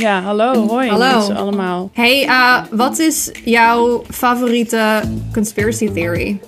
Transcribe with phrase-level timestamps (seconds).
[0.00, 1.32] Ja, hallo, hoi Hallo.
[1.32, 1.90] allemaal.
[1.92, 6.40] Hey, uh, wat is jouw favoriete conspiracy theory?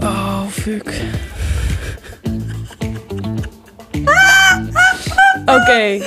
[0.00, 0.92] Oh, fuck.
[5.56, 6.00] Oké.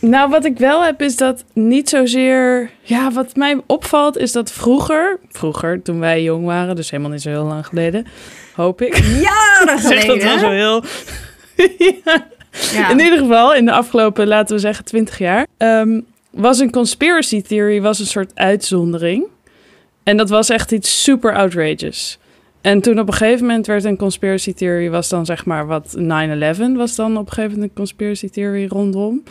[0.00, 2.70] Nou, wat ik wel heb is dat niet zozeer...
[2.82, 5.18] Ja, wat mij opvalt is dat vroeger...
[5.28, 8.06] Vroeger, toen wij jong waren, dus helemaal niet zo heel lang geleden...
[8.54, 8.96] Hoop ik.
[8.96, 10.56] Jaren Ik zeg dat wel zo geleden.
[10.56, 10.84] heel...
[12.04, 12.26] ja.
[12.90, 16.00] In ieder geval, in de afgelopen, laten we zeggen, 20 jaar, ehm,
[16.30, 19.26] was een conspiracy theory was een soort uitzondering.
[20.02, 22.18] En dat was echt iets super outrageous.
[22.60, 25.94] En toen op een gegeven moment werd een conspiracy theory, was dan zeg maar wat
[25.98, 29.22] 9-11 was dan op een gegeven moment een conspiracy theory rondom.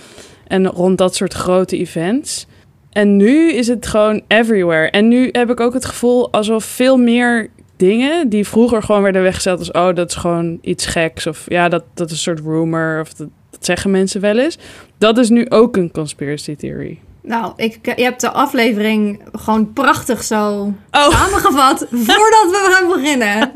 [0.48, 2.48] En rond dat soort grote events.
[2.90, 4.90] En nu is het gewoon everywhere.
[4.90, 9.22] En nu heb ik ook het gevoel alsof veel meer dingen die vroeger gewoon werden
[9.22, 11.28] weggezet als oh, dat is gewoon iets geks.
[11.28, 13.00] Of ja, dat, dat is een soort rumor.
[13.02, 14.58] Of dat, dat zeggen mensen wel eens.
[14.98, 17.00] Dat is nu ook een conspiracy theory.
[17.22, 21.10] Nou, ik, je hebt de aflevering gewoon prachtig zo Oh.
[21.10, 23.52] samengevat voordat we gaan beginnen.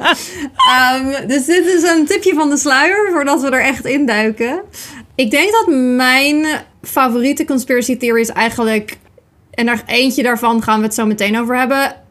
[0.55, 4.61] Ehm, dus dit is een tipje van de sluier voordat we er echt induiken.
[5.15, 6.45] Ik denk dat mijn
[6.81, 8.97] favoriete conspiracy theory is eigenlijk...
[9.51, 12.02] En er eentje daarvan gaan we het zo meteen over hebben.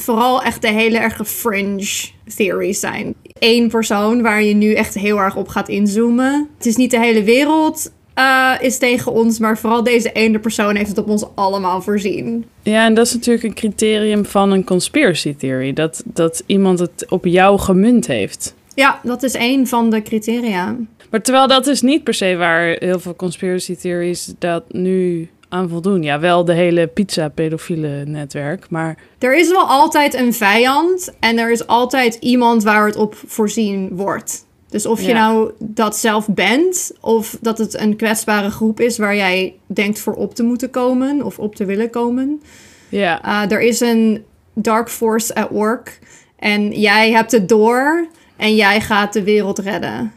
[0.00, 3.14] Vooral echt de hele erge fringe theories zijn.
[3.38, 6.48] Eén persoon waar je nu echt heel erg op gaat inzoomen.
[6.56, 10.76] Het is niet de hele wereld eh, is tegen ons, maar vooral deze ene persoon
[10.76, 12.44] heeft het op ons allemaal voorzien.
[12.62, 15.72] Ja, en dat is natuurlijk een criterium van een conspiracy theory.
[15.72, 18.54] Dat, dat iemand het op jou gemunt heeft.
[18.74, 20.76] Ja, dat is één van de criteria.
[21.10, 25.68] Maar terwijl dat is niet per se waar heel veel conspiracy theories dat nu aan
[25.68, 26.02] voldoen.
[26.02, 28.98] Ja, wel de hele pizza-pedofiele netwerk, maar...
[29.18, 33.88] Er is wel altijd een vijand en er is altijd iemand waar het op voorzien
[33.92, 34.44] wordt.
[34.68, 35.28] Dus of je Ja.
[35.28, 40.14] nou dat zelf bent, of dat het een kwetsbare groep is waar jij denkt voor
[40.14, 42.42] op te moeten komen of op te willen komen.
[42.88, 44.24] Ja, Uh, er is een
[44.54, 45.98] dark force at work
[46.38, 48.06] en jij hebt het door
[48.36, 50.12] en jij gaat de wereld redden.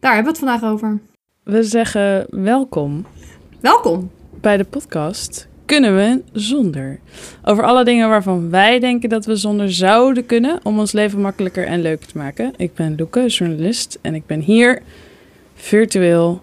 [0.00, 0.98] Daar hebben we het vandaag over.
[1.42, 3.04] we zeggen welkom
[3.60, 4.10] Welkom.
[4.46, 6.98] Bij de podcast Kunnen we zonder?
[7.44, 11.66] Over alle dingen waarvan wij denken dat we zonder zouden kunnen om ons leven makkelijker
[11.66, 12.52] en leuker te maken.
[12.56, 14.82] Ik ben Loeke, journalist en ik ben hier
[15.54, 16.42] virtueel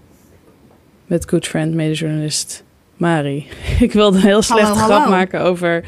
[1.06, 2.64] met good friend, medejournalist
[2.98, 3.48] Mari.
[3.80, 5.10] Ik wilde een heel slecht Hallo, grap hallo.
[5.10, 5.84] maken over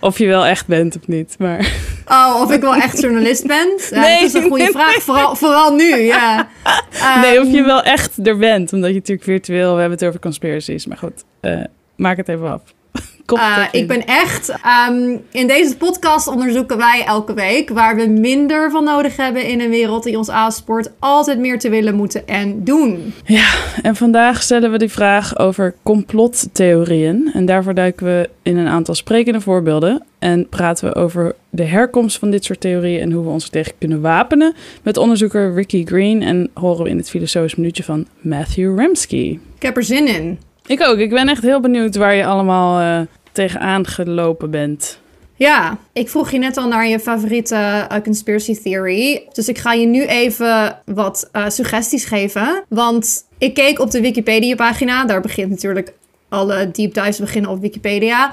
[0.00, 1.66] of je wel echt bent of niet, maar...
[2.10, 3.78] Oh, of ik wel echt journalist ben?
[3.90, 5.02] Ja, Nee, dat is een goede nee, vraag.
[5.02, 6.48] Vooral, vooral nu, ja.
[7.22, 8.72] Nee, of je Ehm, wel echt er bent.
[8.72, 9.74] Omdat je natuurlijk virtueel...
[9.74, 10.86] We hebben het over conspiracies.
[10.86, 11.64] Maar goed, eh,
[11.96, 12.62] maak het even af.
[13.34, 13.80] Uh, in.
[13.80, 14.48] ik ben echt.
[14.48, 19.60] ehm, in deze podcast onderzoeken wij elke week waar we minder van nodig hebben in
[19.60, 23.14] een wereld die ons aanspoort altijd meer te willen, moeten en doen.
[23.24, 27.30] Ja, en vandaag stellen we die vraag over complottheorieën.
[27.34, 30.02] En daarvoor duiken we in een aantal sprekende voorbeelden.
[30.18, 33.00] En praten we over de herkomst van dit soort theorieën...
[33.00, 34.54] en hoe we ons er tegen kunnen wapenen.
[34.82, 36.22] Met onderzoeker Ricky Green.
[36.22, 39.38] En horen we in het filosofisch minuutje van Matthew Remsky.
[39.56, 40.38] Ik heb er zin in.
[40.68, 40.98] Ik ook.
[40.98, 45.00] Ik ben echt heel benieuwd waar je allemaal eh, tegenaan gelopen bent.
[45.36, 47.54] Ja, ik vroeg je net al naar je favoriete
[47.88, 49.22] eh, conspiracy theory.
[49.32, 52.64] Dus ik ga je nu even wat eh, suggesties geven.
[52.68, 55.04] Want ik keek op de Wikipedia-pagina.
[55.04, 55.92] Daar begint natuurlijk
[56.28, 58.32] alle deep dives beginnen op Wikipedia.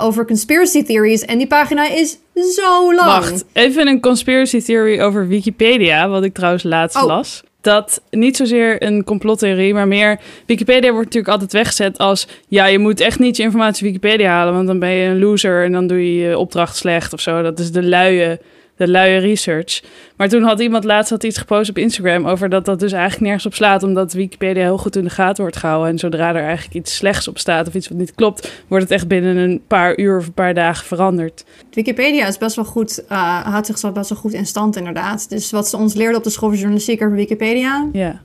[0.00, 1.24] over conspiracy theories.
[1.24, 2.18] En die pagina is
[2.54, 3.06] zo lang.
[3.06, 7.06] Wacht, even een conspiracy theory over Wikipedia, wat ik trouwens laatst Oh.
[7.06, 7.42] las.
[7.62, 10.20] Dat niet zozeer een complottheorie, maar meer...
[10.46, 12.26] Wikipedia wordt natuurlijk altijd weggezet als...
[12.48, 15.64] Ja, je moet echt niet je informatie Wikipedia halen, want dan ben je een loser
[15.64, 17.42] en dan doe je je opdracht slecht of zo.
[17.42, 18.38] Dat is de luie,
[18.76, 19.82] de luie research.
[20.16, 23.22] Maar toen had iemand laatst had iets gepost op Instagram over dat dat dus eigenlijk
[23.22, 25.90] nergens op slaat, omdat Wikipedia heel goed in de gaten wordt gehouden.
[25.90, 28.92] En zodra er eigenlijk iets slechts op staat of iets wat niet klopt, wordt het
[28.92, 31.44] echt binnen een paar uur of een paar dagen veranderd.
[31.70, 35.28] Wikipedia is best wel goed, eh, houdt zichzelf best wel goed in stand inderdaad.
[35.28, 37.88] Dus wat ze ons leerden op de school van journalistiek over Wikipedia.
[37.92, 38.22] Ja.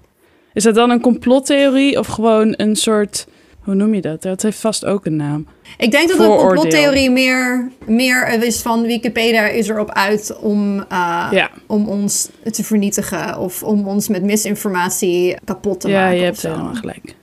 [0.53, 3.27] Is dat dan een complottheorie of gewoon een soort...
[3.67, 4.21] Hoe noem je dat?
[4.21, 5.47] Dat heeft vast ook een naam.
[5.77, 11.27] Ik denk dat een complottheorie meer, meer is van Wikipedia is erop uit om, eh,
[11.31, 11.49] Ja.
[11.65, 13.39] om ons te vernietigen.
[13.39, 16.15] Of om ons met misinformatie kapot te ja, maken.
[16.15, 17.15] je of hebt helemaal gelijk.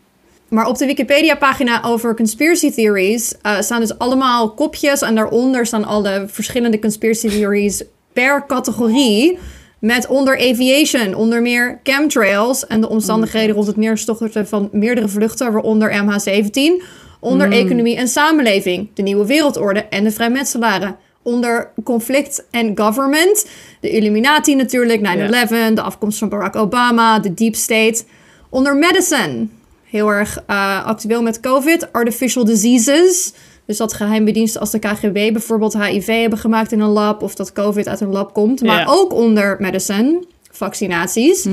[0.48, 5.02] Maar op de Wikipedia-pagina over conspiracy theories eh, staan dus allemaal kopjes.
[5.02, 7.82] En daaronder staan alle verschillende conspiracy theories
[8.12, 9.38] per categorie.
[9.84, 15.52] Met onder aviation, onder meer chemtrails en de omstandigheden rond het neerstorten van meerdere vluchten,
[15.52, 16.84] waaronder MH17.
[17.20, 20.96] Onder economie en samenleving, de nieuwe wereldorde en de vrijmetselaren.
[21.22, 23.46] Onder conflict en government,
[23.80, 28.04] de Illuminati natuurlijk, 9-11, de afkomst van Barack Obama, de deep state.
[28.48, 29.46] Onder medicine,
[29.84, 31.92] heel erg uh, actueel met COVID.
[31.92, 33.32] Artificial diseases.
[33.66, 37.22] Dus dat geheime diensten als de KGB bijvoorbeeld HIV hebben gemaakt in een lab.
[37.22, 38.62] Of dat COVID uit een lab komt.
[38.62, 38.84] Maar Ja.
[38.88, 41.46] ook onder medicine, vaccinaties.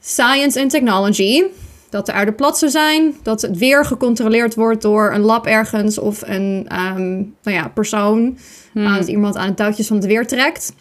[0.00, 1.42] Science and technology.
[1.90, 3.14] Dat de aarde plat zou zijn.
[3.22, 5.98] Dat het weer gecontroleerd wordt door een lab ergens.
[5.98, 8.38] Of een ehm, nou ja, persoon.
[8.74, 10.72] Uh, dat iemand aan het touwtjes van het weer trekt.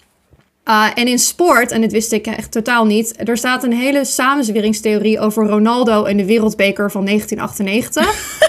[0.66, 3.28] Uh, en in sport, en dit wist ik echt totaal niet.
[3.28, 8.40] Er staat een hele samenzweringstheorie over Ronaldo en de wereldbeker van 1998.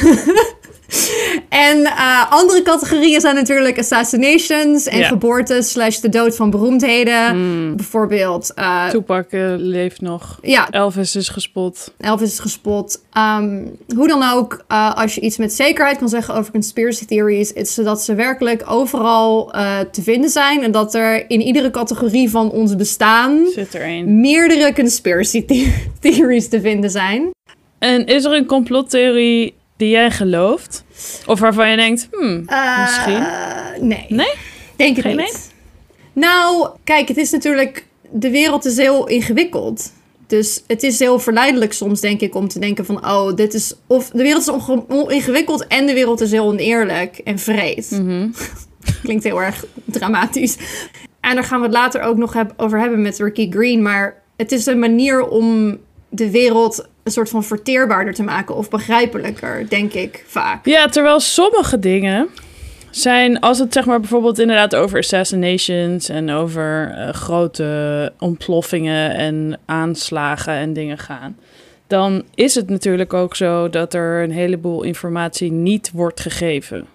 [1.50, 7.76] En uh, andere categorieën zijn natuurlijk assassinations en geboortes slash de dood van beroemdheden.
[7.76, 10.38] Bijvoorbeeld, uh, Tupac eh, leeft nog.
[10.42, 11.94] ja, Elvis is gespot.
[12.00, 13.02] Elvis is gespot.
[13.18, 14.64] Um, hoe dan ook,
[14.94, 19.46] als je iets met zekerheid kan zeggen over conspiracy theories, is dat ze werkelijk overal
[19.92, 20.62] te vinden zijn.
[20.62, 24.20] En dat er in iedere categorie van ons bestaan Zit er één.
[24.20, 27.30] meerdere conspiracy the- theories te vinden zijn.
[27.78, 30.84] En is er een complottheorie die jij gelooft?
[31.26, 33.26] Of waarvan je denkt, hmm, Uh, misschien?
[33.88, 34.06] Nee.
[34.08, 34.32] Nee?
[34.76, 35.52] Denk Geen niet.
[36.12, 37.86] Nou, kijk, het is natuurlijk...
[38.10, 39.92] De wereld is heel ingewikkeld.
[40.26, 43.06] Dus het is heel verleidelijk soms, denk ik, om te denken van...
[43.06, 43.74] Oh, dit is...
[43.86, 47.90] Of de wereld is ingewikkeld en de wereld is heel oneerlijk en vreed.
[47.90, 48.28] Mhm.
[49.02, 50.56] Klinkt heel erg dramatisch.
[51.20, 53.82] En daar gaan we het later ook nog heb- over hebben met Ricky Green.
[53.82, 55.78] Maar het is een manier om
[56.08, 58.56] de wereld een soort van verteerbaarder te maken.
[58.56, 60.66] Of begrijpelijker, denk ik vaak.
[60.66, 62.28] Ja, terwijl sommige dingen
[62.90, 69.58] zijn, als het zeg maar bijvoorbeeld inderdaad over assassinations en over eh, grote ontploffingen en
[69.66, 71.36] aanslagen en dingen gaan,
[71.86, 76.86] dan is het natuurlijk ook zo dat er een heleboel informatie niet wordt gegeven.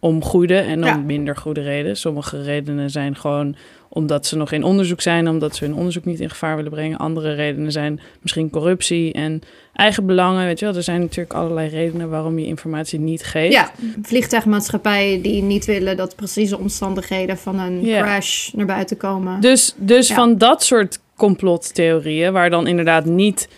[0.00, 0.96] Om goede en om Ja.
[0.96, 1.96] minder goede redenen.
[1.96, 3.56] Sommige redenen zijn gewoon
[3.96, 6.98] omdat ze nog in onderzoek zijn, omdat ze hun onderzoek niet in gevaar willen brengen.
[6.98, 9.40] Andere redenen zijn misschien corruptie en
[9.72, 10.44] eigen belangen.
[10.46, 13.52] Weet je wel, er zijn natuurlijk allerlei redenen waarom je informatie niet geeft.
[13.52, 13.70] Ja,
[14.02, 19.40] vliegtuigmaatschappijen die niet willen dat precieze omstandigheden van een crash naar buiten komen.
[19.40, 20.14] Dus, dus Ja.
[20.14, 23.48] van dat soort complottheorieën, waar dan inderdaad niet.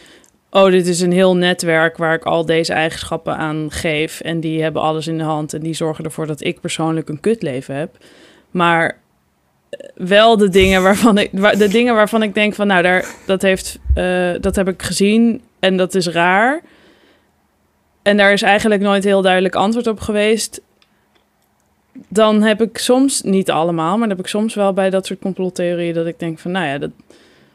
[0.51, 4.21] Oh, dit is een heel netwerk waar ik al deze eigenschappen aan geef.
[4.21, 5.53] En die hebben alles in de hand.
[5.55, 7.97] En die zorgen ervoor dat ik persoonlijk een kutleven heb.
[8.51, 8.99] Maar
[9.95, 13.79] wel de dingen waarvan ik, de dingen waarvan ik denk van, nou, daar, dat, heeft,
[13.95, 16.63] eh, dat heb ik gezien en dat is raar.
[18.03, 20.61] En daar is eigenlijk nooit heel duidelijk antwoord op geweest.
[22.09, 25.21] Dan heb ik soms, niet allemaal, maar dan heb ik soms wel bij dat soort
[25.21, 26.91] complottheorieën dat ik denk van, nou ja, dat,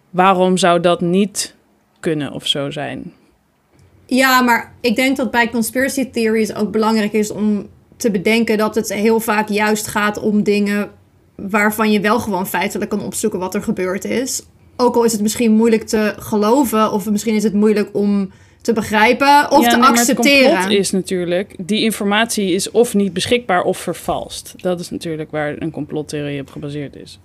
[0.09, 1.55] waarom zou dat niet
[1.99, 3.13] kunnen of zo zijn?
[4.05, 8.75] Ja, maar ik denk dat bij conspiracy theories ook belangrijk is om te bedenken dat
[8.75, 10.91] het heel vaak juist gaat om dingen
[11.49, 14.43] waarvan je wel gewoon feitelijk kan opzoeken wat er gebeurd is.
[14.77, 18.31] Ook al is het misschien moeilijk te geloven of misschien is het moeilijk om
[18.61, 20.49] te begrijpen of Ja, te nee, maar Het accepteren.
[20.55, 24.53] complot is natuurlijk, die informatie is of niet beschikbaar of vervalst.
[24.57, 27.19] Dat is natuurlijk waar een complottheorie op gebaseerd is.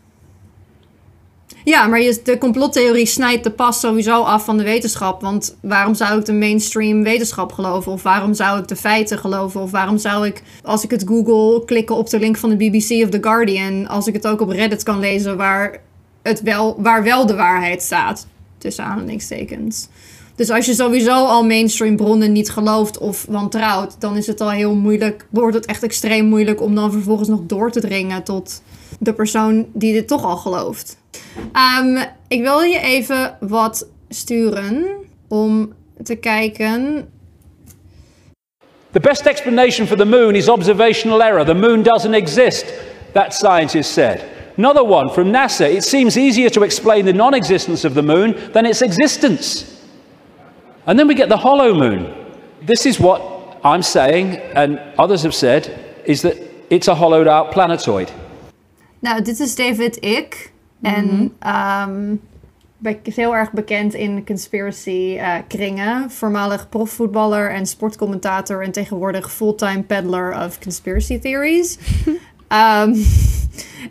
[1.65, 5.21] Ja, maar de complottheorie snijdt de pas sowieso af van de wetenschap.
[5.21, 7.93] Want waarom zou ik de mainstream wetenschap geloven?
[7.93, 9.61] Of waarom zou ik de feiten geloven?
[9.61, 13.05] Of waarom zou ik, als ik het google, klikken op de link van de BBC
[13.05, 13.87] of The Guardian...
[13.87, 15.81] als ik het ook op Reddit kan lezen waar,
[16.23, 18.27] het wel, waar wel de waarheid staat?
[18.59, 19.89] Tussen aanhalingstekens.
[20.35, 23.97] Dus als je sowieso al mainstream bronnen niet gelooft of wantrouwt...
[23.99, 26.63] dan is het al heel moeilijk, wordt het echt extreem moeilijk...
[26.63, 28.63] om dan vervolgens nog door te dringen tot
[28.99, 30.99] de persoon die dit toch al gelooft.
[31.53, 34.87] Ehm, ik wil je even wat sturen
[35.29, 37.09] om te kijken.
[38.91, 41.45] The best explanation for the moon is observational error.
[41.45, 42.65] The moon doesn't exist,
[43.13, 44.25] that scientist said.
[44.57, 45.67] Another one from NASA.
[45.67, 49.65] It seems easier to explain the non existence of the moon than its existence.
[50.87, 52.13] And then we get the hollow moon.
[52.67, 53.21] This is what
[53.63, 55.69] I'm saying, and others have said,
[56.05, 56.37] is that
[56.71, 58.11] it's a hollowed out planetoid.
[59.01, 60.53] Nou, dit is David Ick.
[60.83, 62.15] En ehm,
[62.79, 66.11] be- is heel erg bekend in conspiracy eh, kringen.
[66.11, 71.79] Voormalig profvoetballer en sportcommentator en tegenwoordig fulltime peddler of conspiracy theories.
[72.49, 72.95] Ehm,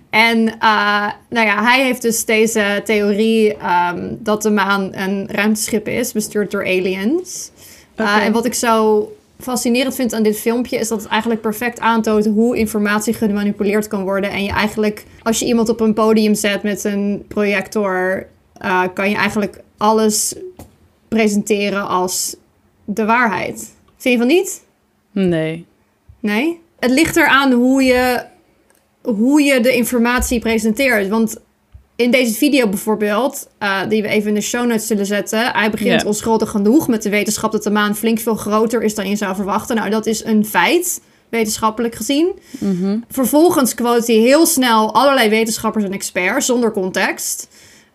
[0.10, 5.88] en eh, nou ja, hij heeft dus deze theorie ehm, dat de maan een ruimteschip
[5.88, 7.52] is, bestuurd door aliens.
[7.98, 8.20] Uh, Oké.
[8.24, 9.08] en wat ik zo
[9.40, 14.04] fascinerend vind aan dit filmpje is dat het eigenlijk perfect aantoont hoe informatie gemanipuleerd kan
[14.04, 14.32] worden.
[14.32, 18.26] En je eigenlijk, als je iemand op een podium zet met een projector,
[18.62, 20.36] uh, kan je eigenlijk alles
[21.08, 22.36] presenteren als
[22.86, 23.74] de waarheid.
[23.98, 24.64] Vind je van niet?
[25.12, 25.66] Nee.
[26.20, 26.60] Nee?
[26.80, 28.26] Het ligt eraan hoe je,
[29.02, 31.08] hoe je de informatie presenteert.
[31.08, 31.38] Want
[31.98, 35.52] in deze video bijvoorbeeld, uh, die we even in de show notes zullen zetten.
[35.52, 39.10] Hij begint onschuldig genoeg met de wetenschap dat de maan flink veel groter is dan
[39.10, 39.76] je zou verwachten.
[39.76, 42.40] Nou, dat is een feit, wetenschappelijk gezien.
[43.10, 47.48] Vervolgens quote hij heel snel allerlei wetenschappers en experts zonder context.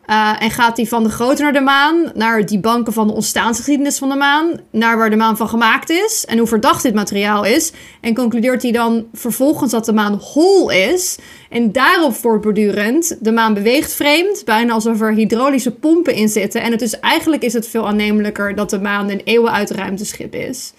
[0.06, 3.12] Uh, en gaat hij van de grootte naar de maan, naar die banken van de
[3.12, 6.94] ontstaansgeschiedenis van de maan, naar waar de maan van gemaakt is en hoe verdacht dit
[6.94, 7.72] materiaal is.
[8.00, 11.18] En concludeert hij dan vervolgens dat de maan hol is.
[11.50, 16.62] En daarop voortbordurend, de maan beweegt vreemd, bijna alsof er hydraulische pompen in zitten.
[16.62, 20.72] En het is eigenlijk is het veel aannemelijker dat de maan een eeuwenoud ruimteschip is.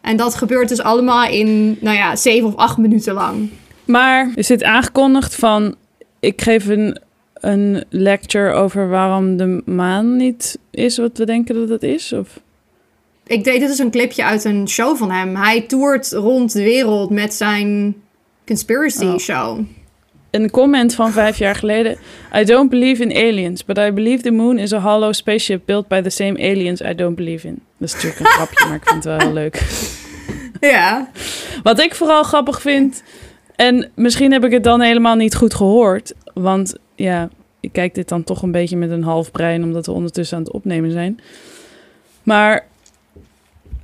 [0.00, 3.50] En dat gebeurt dus allemaal in, nou ja, zeven of acht minuten lang.
[3.84, 5.74] Maar is dit aangekondigd van...
[6.20, 7.00] Ik geef een,
[7.40, 12.12] een lecture over waarom de maan niet is wat we denken dat het is?
[12.12, 12.40] Of?
[13.26, 15.36] Ik deed dit is een clipje uit een show van hem.
[15.36, 17.96] Hij toert rond de wereld met zijn
[18.46, 19.18] conspiracy Oh.
[19.18, 19.60] show.
[20.30, 21.96] Een comment van vijf jaar geleden.
[22.36, 25.88] I don't believe in aliens, but I believe the moon is a hollow spaceship built
[25.88, 27.62] by the same aliens I don't believe in.
[27.78, 29.62] Dat is natuurlijk een grapje, maar ik vind het wel heel leuk.
[30.60, 31.10] Ja.
[31.62, 33.02] Wat ik vooral grappig vind,
[33.56, 37.28] en misschien heb ik het dan helemaal niet goed gehoord, want ja,
[37.60, 40.42] ik kijk dit dan toch een beetje met een half brein, omdat we ondertussen aan
[40.42, 41.20] het opnemen zijn.
[42.22, 42.66] Maar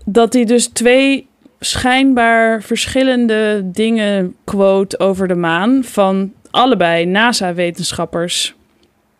[0.04, 1.26] dat hij dus twee
[1.60, 8.54] schijnbaar verschillende dingen quote over de maan van allebei NASA-wetenschappers.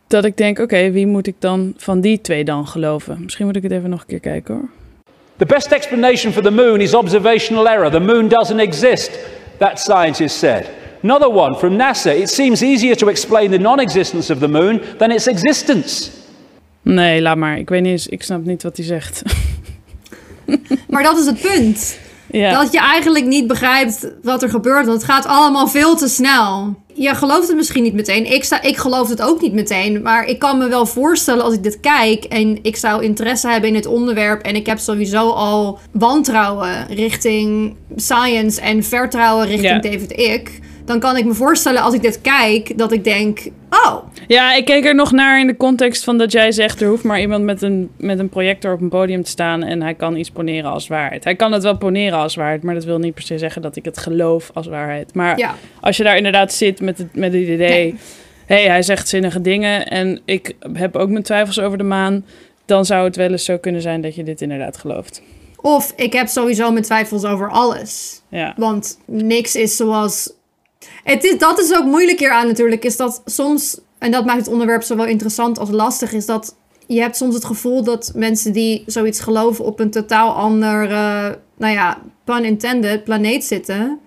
[0.07, 3.19] Dat ik denk, oké, wie moet ik dan van die twee dan geloven?
[3.23, 4.69] Misschien moet ik het even nog een keer kijken hoor.
[5.37, 7.91] The best explanation for the moon is observational error.
[7.91, 9.19] The moon doesn't exist,
[9.59, 10.71] that scientist said.
[11.05, 12.11] Another one from NASA.
[12.11, 16.11] It seems easier to explain the non existence of the moon than its existence.
[16.83, 17.59] Nee, laat maar.
[17.59, 19.23] Ik weet niet eens, ik snap niet wat hij zegt.
[20.89, 21.99] Maar dat is het punt.
[22.31, 22.61] ja.
[22.63, 24.87] Dat je eigenlijk niet begrijpt wat er gebeurt.
[24.87, 26.75] Want het gaat allemaal veel te snel.
[26.95, 28.33] Je gelooft het misschien niet meteen.
[28.33, 30.03] Ik, sta, ik geloof het ook niet meteen.
[30.03, 32.25] Maar ik kan me wel voorstellen als ik dit kijk.
[32.25, 34.43] En ik zou interesse hebben in het onderwerp.
[34.43, 38.61] En ik heb sowieso al wantrouwen richting science.
[38.61, 39.91] En vertrouwen richting Ja.
[39.91, 40.51] David Icke.
[40.85, 42.79] Dan kan ik me voorstellen als ik dit kijk.
[42.79, 43.49] Dat ik denk.
[43.71, 46.81] Oh, ja, ik keek er nog naar in de context van dat jij zegt...
[46.81, 49.63] er hoeft maar iemand met een, met een projector op een podium te staan...
[49.63, 51.25] en hij kan iets poneren als waarheid.
[51.25, 52.63] Hij kan het wel poneren als waarheid...
[52.63, 55.15] maar dat wil niet per se zeggen dat ik het geloof als waarheid.
[55.15, 55.55] Maar ja.
[55.81, 57.57] als je daar inderdaad zit met het, met het idee...
[57.59, 57.95] Nee.
[58.47, 59.87] hey, hij zegt zinnige dingen...
[59.87, 62.25] en ik heb ook mijn twijfels over de maan...
[62.65, 65.23] dan zou het wel eens zo kunnen zijn dat je dit inderdaad gelooft.
[65.57, 68.23] Of ik heb sowieso mijn twijfels over alles.
[68.29, 70.34] Ja, Want niks is zoals.
[71.05, 72.85] Het is, dat is ook moeilijk hier aan natuurlijk.
[72.85, 73.81] Is dat soms.
[73.99, 76.13] En dat maakt het onderwerp zowel interessant als lastig.
[76.13, 80.35] Is dat je hebt soms het gevoel dat mensen die zoiets geloven op een totaal
[80.35, 81.39] andere.
[81.57, 83.99] Nou ja, pun intended, planeet zitten.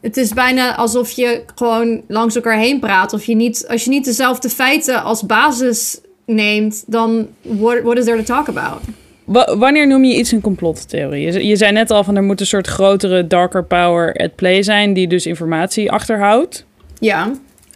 [0.00, 3.12] Het is bijna alsof je gewoon langs elkaar heen praat.
[3.12, 8.04] Of je niet, als je niet dezelfde feiten als basis neemt, dan what, what is
[8.04, 8.80] there to talk about?
[9.26, 11.24] Wa- wanneer noem je iets een complottheorie?
[11.26, 14.34] Je, ze- je zei net al van er moet een soort grotere darker power at
[14.34, 14.92] play zijn...
[14.92, 16.64] die dus informatie achterhoudt.
[16.98, 17.30] Ja.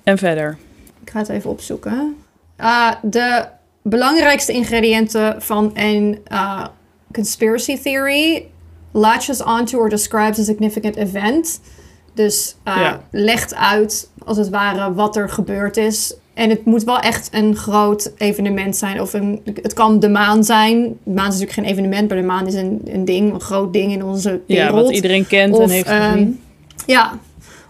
[0.04, 0.56] En verder.
[1.02, 2.16] Ik ga het even opzoeken.
[2.60, 3.44] Uh, de
[3.82, 6.66] belangrijkste ingrediënten van een uh,
[7.12, 8.44] conspiracy theory
[8.92, 11.60] latches onto or describes a significant event.
[12.14, 13.00] Dus uh, Ja.
[13.10, 16.14] legt uit, als het ware, wat er gebeurd is.
[16.34, 19.00] En het moet wel echt een groot evenement zijn.
[19.00, 20.82] Of een, het kan de maan zijn.
[20.82, 23.72] De maan is natuurlijk geen evenement, maar de maan is een, een ding, een groot
[23.72, 24.84] ding in onze Ja, wereld.
[24.86, 26.40] wat iedereen kent en heeft ehm, gezien.
[26.86, 27.18] ja,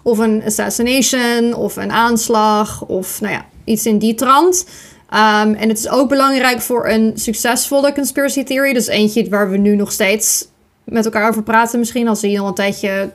[0.03, 4.67] of een assassination, of een aanslag, of nou ja, iets in die trant.
[5.11, 8.73] Ehm, en het is ook belangrijk voor een succesvolle conspiracy theory.
[8.73, 10.49] Dus eentje waar we nu nog steeds
[10.85, 13.11] met elkaar over praten, misschien als hij al een tijdje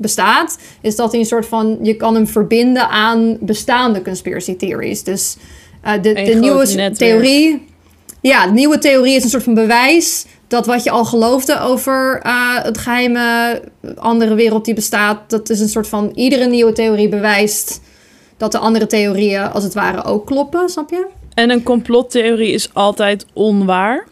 [0.00, 0.58] bestaat.
[0.80, 5.02] Is dat hij een soort van, je kan hem verbinden aan bestaande conspiracy theories.
[5.02, 5.36] Dus
[5.82, 6.96] eh, de, de nieuwe netwerk.
[6.96, 7.68] theorie
[8.20, 12.20] ja, de nieuwe theorie is een soort van bewijs dat wat je al geloofde over
[12.22, 13.62] eh, het geheime
[13.96, 17.80] andere wereld die bestaat, dat is een soort van iedere nieuwe theorie bewijst
[18.36, 21.06] dat de andere theorieën als het ware ook kloppen, snap je?
[21.34, 24.08] En een complottheorie is altijd onwaar.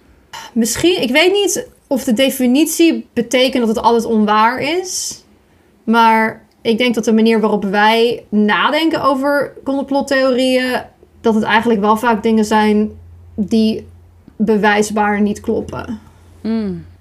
[0.53, 5.23] Misschien, ik weet niet of de definitie betekent dat het altijd onwaar is,
[5.91, 10.83] maar ik denk dat de manier waarop wij nadenken over complottheorieën,
[11.21, 12.91] dat het eigenlijk wel vaak dingen zijn
[13.35, 13.87] die
[14.37, 16.01] bewijsbaar niet kloppen.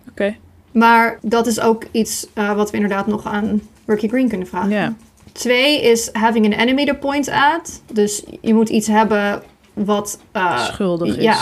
[0.10, 0.36] Oké.
[0.72, 4.98] Maar dat is ook iets eh, wat we inderdaad nog aan Ricky Green kunnen vragen.
[5.32, 7.82] Twee is having an enemy to point at.
[7.94, 9.42] Dus je moet iets hebben
[9.74, 11.24] wat eh, Schuldig is.
[11.24, 11.38] Ja,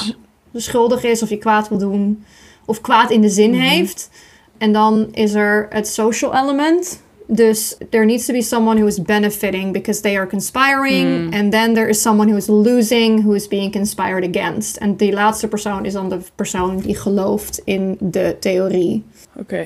[0.54, 2.24] schuldig is of je kwaad wil doen.
[2.66, 3.60] Of kwaad in de zin Mhm.
[3.60, 4.10] heeft.
[4.58, 7.04] En dan is er het social element.
[7.27, 11.34] Dus there needs to be someone who is benefiting because they are conspiring.
[11.34, 14.77] And then there is someone who is losing, who is being conspired against.
[14.77, 19.03] En die laatste persoon is dan de persoon die gelooft in de theorie.
[19.38, 19.65] Oké.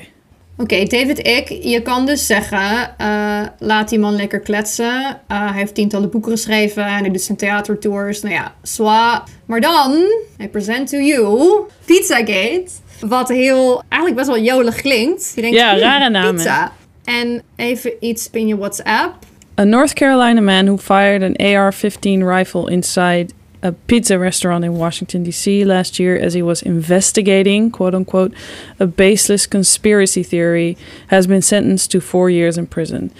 [0.56, 5.20] Oké, David Ick, je kan dus zeggen, eh, laat die man lekker kletsen.
[5.28, 8.20] Eh, hij heeft tientallen boeken geschreven en hij doet zijn theatertours.
[8.20, 9.24] Nou ja, zwa.
[9.46, 9.92] Maar dan,
[10.40, 12.66] I present to you Pizzagate.
[13.00, 15.32] Wat heel, eigenlijk best wel jolig klinkt.
[15.34, 16.34] Je denkt, Ja, hmm, rare namen.
[16.34, 16.72] Pizza.
[17.10, 19.12] En even iets in je WhatsApp.
[19.56, 25.22] A North Carolina man who fired an AR-15 rifle inside a pizza restaurant in Washington
[25.22, 25.64] D.C.
[25.64, 28.32] last year as he was investigating, quote unquote,
[28.78, 30.76] a baseless conspiracy theory
[31.08, 33.10] has been sentenced to four years in prison.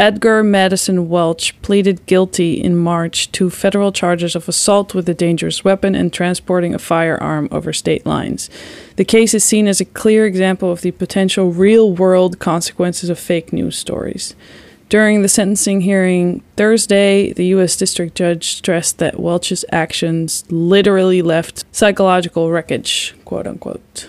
[0.00, 5.64] Edgar Madison Welch pleaded guilty in March to federal charges of assault with a dangerous
[5.64, 8.48] weapon and transporting a firearm over state lines.
[8.94, 13.18] The case is seen as a clear example of the potential real world consequences of
[13.18, 14.36] fake news stories.
[14.88, 17.76] During the sentencing hearing Thursday, the U.S.
[17.76, 24.08] District Judge stressed that Welch's actions literally left psychological wreckage, quote unquote.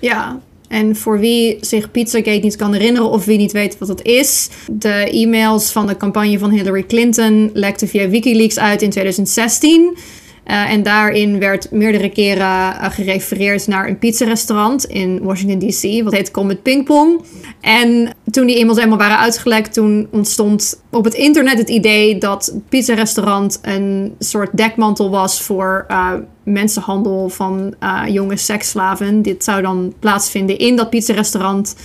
[0.00, 4.02] Ja, en voor wie zich Pizzagate niet kan herinneren of wie niet weet wat dat
[4.02, 4.48] is.
[4.70, 9.96] De e-mails van de campagne van Hillary Clinton lekten via Wikileaks uit in 2016.
[10.44, 16.02] Eh, en daarin werd meerdere keren eh, gerefereerd naar een pizzarestaurant in Washington DC.
[16.04, 17.22] Wat heet Comet Ping Pong.
[17.60, 22.54] En toen die e-mails helemaal waren uitgelekt, toen ontstond op het internet het idee dat
[22.68, 26.12] pizzarestaurant een soort dekmantel was voor eh,
[26.44, 27.74] mensenhandel van
[28.08, 29.22] jonge seksslaven.
[29.22, 31.76] Dit zou dan plaatsvinden in dat pizzarestaurant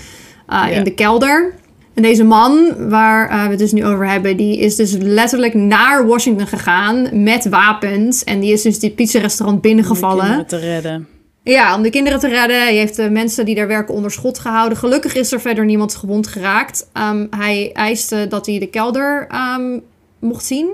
[0.47, 0.67] Ja.
[0.67, 1.53] in de kelder.
[1.99, 5.53] En deze man, waar eh, we het dus nu over hebben, die is dus letterlijk
[5.53, 8.23] naar Washington gegaan met wapens.
[8.23, 10.25] En die is dus die pizzarestaurant binnengevallen.
[10.25, 11.07] Om de kinderen te redden.
[11.43, 12.61] Ja, om de kinderen te redden.
[12.61, 14.77] Hij heeft de mensen die daar werken onder schot gehouden.
[14.77, 16.89] Gelukkig is er verder niemand gewond geraakt.
[16.93, 19.79] Ehm, hij eiste dat hij de kelder ehm,
[20.19, 20.69] mocht zien.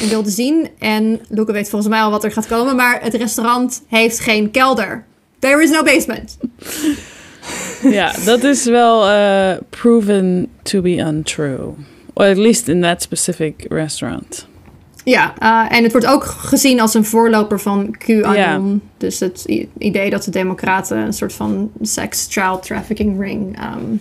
[0.00, 0.68] En wilde zien.
[0.78, 2.76] En Luca weet volgens mij al wat er gaat komen.
[2.76, 5.04] Maar het restaurant heeft geen kelder.
[5.38, 6.38] There is no basement.
[7.98, 11.74] ja, dat is wel eh, proven to be untrue.
[12.12, 14.46] Or at least in that specific restaurant.
[15.04, 18.34] Ja, eh, en het wordt ook gezien als een voorloper van QAnon.
[18.36, 18.78] Ja.
[18.96, 19.44] Dus het
[19.78, 23.58] idee dat de democraten een soort van sex-child trafficking ring...
[23.58, 23.96] ehm,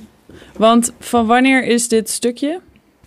[0.58, 2.60] Want van wanneer is dit stukje?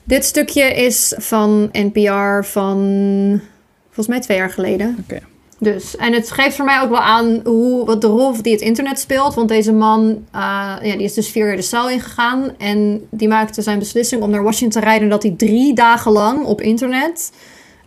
[0.04, 3.40] Dit stukje is van NPR van
[3.84, 4.96] volgens mij twee jaar geleden.
[5.02, 5.20] Oké.
[5.62, 8.60] Dus, en het geeft voor mij ook wel aan hoe, wat de rol die het
[8.60, 9.34] internet speelt.
[9.34, 10.40] Want deze man, eh,
[10.82, 12.50] ja, die is dus vier jaar de cel ingegaan.
[12.58, 15.08] En die maakte zijn beslissing om naar Washington te rijden.
[15.08, 17.32] Dat hij drie dagen lang op internet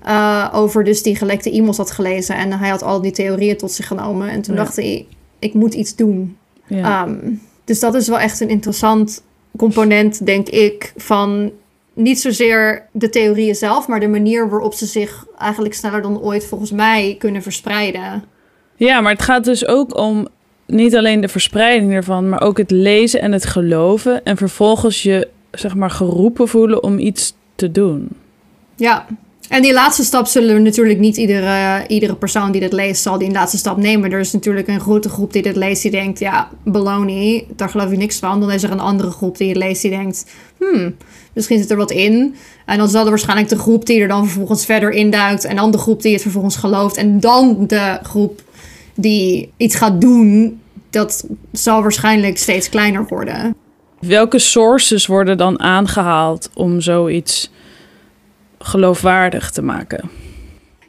[0.03, 2.36] eh, over dus die gelekte e-mails had gelezen.
[2.36, 4.29] En hij had al die theorieën tot zich genomen.
[4.29, 4.63] En toen Ja.
[4.63, 5.07] dacht hij,
[5.39, 6.38] ik moet iets doen.
[6.67, 7.03] Ja.
[7.05, 7.17] Ehm,
[7.65, 9.23] dus dat is wel echt een interessant
[9.57, 11.51] component, denk ik, van
[11.93, 16.45] niet zozeer de theorieën zelf, maar de manier waarop ze zich eigenlijk sneller dan ooit
[16.45, 18.23] volgens mij kunnen verspreiden.
[18.75, 20.27] Ja, maar het gaat dus ook om
[20.67, 24.23] niet alleen de verspreiding ervan, maar ook het lezen en het geloven.
[24.23, 28.10] En vervolgens je, zeg maar, geroepen voelen om iets te doen.
[28.75, 29.06] Ja.
[29.49, 33.32] En die laatste stap zullen natuurlijk niet iedere, iedere persoon die dit leest, zal die
[33.32, 34.12] laatste stap nemen.
[34.12, 37.91] Er is natuurlijk een grote groep die dit leest die denkt, ja, baloney, daar geloof
[37.91, 38.39] ik niks van.
[38.39, 40.25] Dan is er een andere groep die het leest die denkt,
[40.58, 40.95] hmm,
[41.34, 42.36] misschien zit er wat in.
[42.65, 45.45] En dan zal er waarschijnlijk de groep die er dan vervolgens verder induikt.
[45.45, 46.97] En dan de groep die het vervolgens gelooft.
[46.97, 48.41] En dan de groep
[48.95, 50.62] die iets gaat doen.
[50.89, 53.56] Dat zal waarschijnlijk steeds kleiner worden.
[53.99, 57.51] Welke sources worden dan aangehaald om zoiets
[58.63, 60.10] geloofwaardig te maken?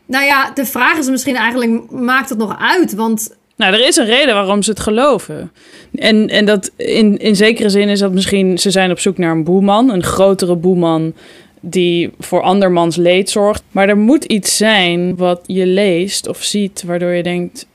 [0.07, 2.95] Nou ja, de vraag is misschien eigenlijk, maakt het nog uit?
[2.95, 5.53] Want Nou, er is een reden waarom ze het geloven.
[5.95, 8.59] En, en dat in, in zekere zin is dat misschien...
[8.59, 11.15] ze zijn op zoek naar een boeman, een grotere boeman...
[11.61, 13.63] die voor andermans leed zorgt.
[13.71, 16.83] Maar er moet iets zijn wat je leest of ziet...
[16.87, 17.67] waardoor je denkt...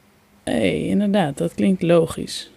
[0.43, 2.51] hé, hey, inderdaad, dat klinkt logisch.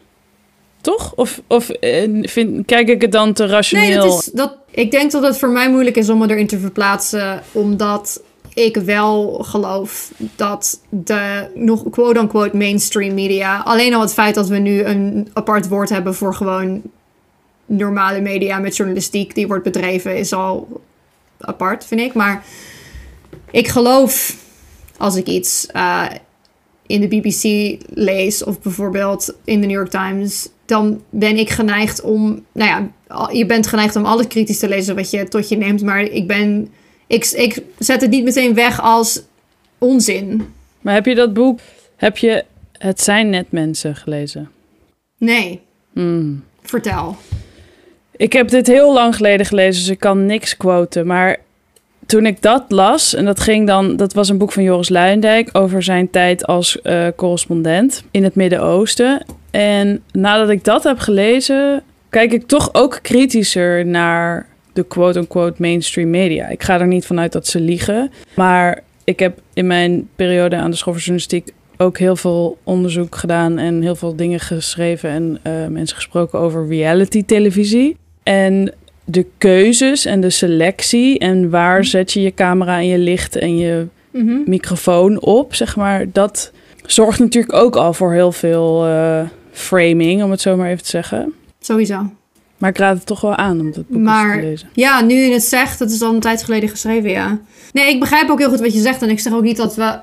[0.83, 1.13] Toch?
[1.15, 3.89] Of, of eh, vind, kijk ik het dan te rationeel?
[3.89, 6.47] Nee, dat is, dat, ik denk dat het voor mij moeilijk is om me erin
[6.47, 7.43] te verplaatsen.
[7.53, 8.23] Omdat
[8.55, 13.59] ik wel geloof dat de nog quote-unquote mainstream media...
[13.59, 16.83] Alleen al het feit dat we nu een apart woord hebben voor gewoon
[17.67, 20.17] normale media met journalistiek die wordt bedreven...
[20.17, 20.81] is al
[21.39, 22.15] apart, vind ik.
[22.15, 22.45] Maar
[23.51, 24.37] ik geloof
[24.97, 26.07] als ik iets eh,
[26.93, 32.03] in de BBC lees of bijvoorbeeld in de New York Times, dan ben ik geneigd
[32.03, 35.57] om, nou ja, je bent geneigd om alles kritisch te lezen wat je tot je
[35.57, 36.69] neemt, maar ik ben,
[37.07, 39.23] ik, ik zet het niet meteen weg als
[39.79, 40.43] onzin.
[40.81, 41.61] Maar heb je dat boek...
[41.97, 42.45] heb je
[42.79, 44.51] Het zijn net mensen gelezen?
[45.19, 45.61] Nee,
[45.93, 46.45] Hmm.
[46.63, 47.17] vertel.
[48.17, 51.07] Ik heb dit heel lang geleden gelezen, dus ik kan niks quoten.
[51.07, 51.37] Maar
[52.07, 55.49] toen ik dat las, en dat ging dan, dat was een boek van Joris Luijendijk
[55.53, 59.25] over zijn tijd als uh, correspondent in het Midden-Oosten.
[59.51, 66.11] En nadat ik dat heb gelezen, kijk ik toch ook kritischer naar de quote-unquote mainstream
[66.11, 66.49] media.
[66.49, 70.71] Ik ga er niet vanuit dat ze liegen, maar ik heb in mijn periode aan
[70.71, 70.95] de school
[71.77, 76.69] ook heel veel onderzoek gedaan en heel veel dingen geschreven en uh, mensen gesproken over
[76.69, 77.97] reality televisie.
[78.23, 78.73] En
[79.13, 81.89] de keuzes en de selectie en waar mhm.
[81.89, 84.41] zet je je camera en je licht en je mhm.
[84.47, 86.53] microfoon op, zeg maar, dat
[86.87, 89.21] zorgt natuurlijk ook al voor heel veel uh,
[89.53, 91.35] framing, om het zo maar even te zeggen.
[91.61, 92.11] Sowieso.
[92.59, 94.69] Maar ik raad het toch wel aan om dat boek maar, te lezen.
[94.73, 97.41] Ja, nu je het zegt, dat is al een tijd geleden geschreven, ja.
[97.73, 99.03] Nee, ik begrijp ook heel goed wat je zegt.
[99.03, 99.99] En ik zeg ook niet dat we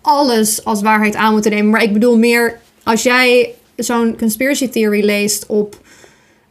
[0.00, 1.70] alles als waarheid aan moeten nemen.
[1.70, 5.82] Maar ik bedoel meer, als jij zo'n conspiracy theory leest op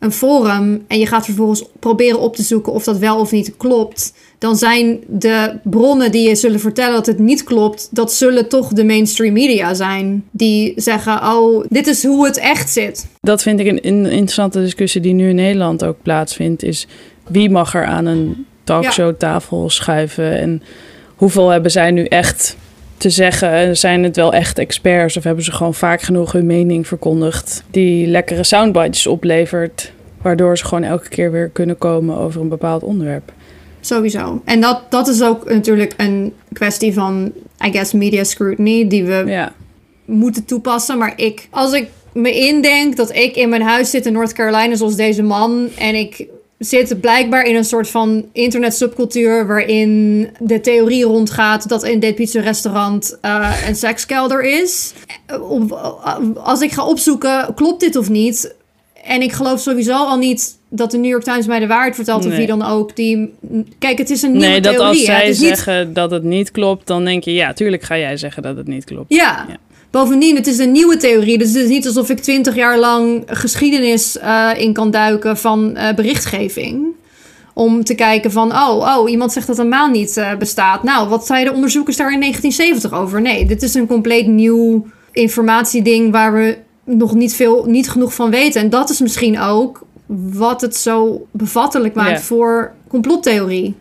[0.03, 3.53] een forum en je gaat vervolgens proberen op te zoeken of dat wel of niet
[3.57, 8.49] klopt, dan zijn de bronnen die je zullen vertellen dat het niet klopt, dat zullen
[8.49, 10.23] toch de mainstream media zijn.
[10.31, 13.07] Die zeggen, oh, dit is hoe het echt zit.
[13.21, 16.87] Dat vind ik een, een interessante discussie die nu in Nederland ook plaatsvindt, is
[17.27, 20.61] wie mag er aan een talkshowtafel schuiven en
[21.15, 22.55] hoeveel hebben zij nu echt
[23.03, 23.77] te zeggen?
[23.77, 28.07] Zijn het wel echt experts of hebben ze gewoon vaak genoeg hun mening verkondigd die
[28.07, 33.31] lekkere soundbites oplevert, waardoor ze gewoon elke keer weer kunnen komen over een bepaald onderwerp?
[33.81, 34.41] Sowieso.
[34.45, 37.31] En dat, dat is ook natuurlijk een kwestie van,
[37.65, 39.53] I guess, media scrutiny die we ja.
[40.05, 40.97] moeten toepassen.
[40.97, 44.75] Maar ik, als ik me indenk dat ik in mijn huis zit in North Carolina
[44.75, 46.27] zoals deze man en ik
[46.65, 52.15] zit blijkbaar in een soort van internet subcultuur waarin de theorie rondgaat dat in dit
[52.15, 54.93] pizza restaurant uh, een sekskelder is.
[56.35, 58.55] Als ik ga opzoeken, klopt dit of niet?
[59.03, 62.25] En ik geloof sowieso al niet dat de New York Times mij de waarheid vertelt
[62.25, 62.95] of wie dan ook.
[62.95, 63.33] Die,
[63.79, 67.05] kijk, het is een nieuwe nee, dat als zij zeggen dat het niet klopt, dan
[67.05, 69.13] denk je, ja, tuurlijk ga jij zeggen dat het niet klopt.
[69.13, 69.45] Ja.
[69.47, 69.57] ja.
[69.93, 71.37] Bovendien, het is een nieuwe theorie.
[71.37, 75.73] Dus het is niet alsof ik twintig jaar lang geschiedenis uh, in kan duiken van
[75.77, 76.85] uh, berichtgeving.
[77.53, 80.83] Om te kijken van, oh, oh, iemand zegt dat een maan niet uh, bestaat.
[80.83, 83.21] Nou, wat zeiden onderzoekers daar in 1970 over?
[83.21, 88.29] Nee, dit is een compleet nieuw informatieding waar we nog niet, veel, niet genoeg van
[88.29, 88.61] weten.
[88.61, 89.85] En dat is misschien ook
[90.31, 93.75] wat het zo bevattelijk maakt voor complottheorie.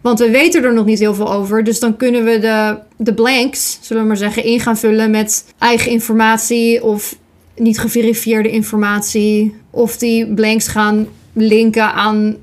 [0.00, 1.64] Want we weten er nog niet heel veel over.
[1.64, 5.44] Dus dan kunnen we de, de blanks, zullen we maar zeggen, in gaan vullen met
[5.58, 7.18] eigen informatie of
[7.56, 9.54] niet geverifieerde informatie.
[9.70, 12.36] Of die blanks gaan linken aan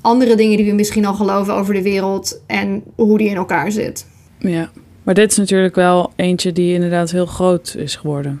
[0.00, 3.72] andere dingen die we misschien al geloven over de wereld en hoe die in elkaar
[3.72, 4.06] zit.
[4.38, 4.70] Ja,
[5.02, 8.40] maar dit is natuurlijk wel eentje die inderdaad heel groot is geworden.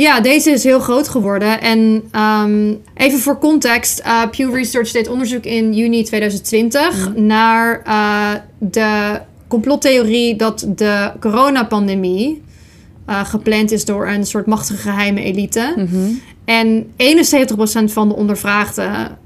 [0.00, 1.60] Ja, deze is heel groot geworden.
[1.60, 7.26] En um, even voor context: uh, Pew Research deed onderzoek in juni 2020 mhm.
[7.26, 12.42] naar uh, de complottheorie dat de coronapandemie
[13.08, 15.72] uh, gepland is door een soort machtige geheime elite.
[15.76, 16.20] Mm -hmm.
[16.44, 19.18] En 71% van de ondervraagden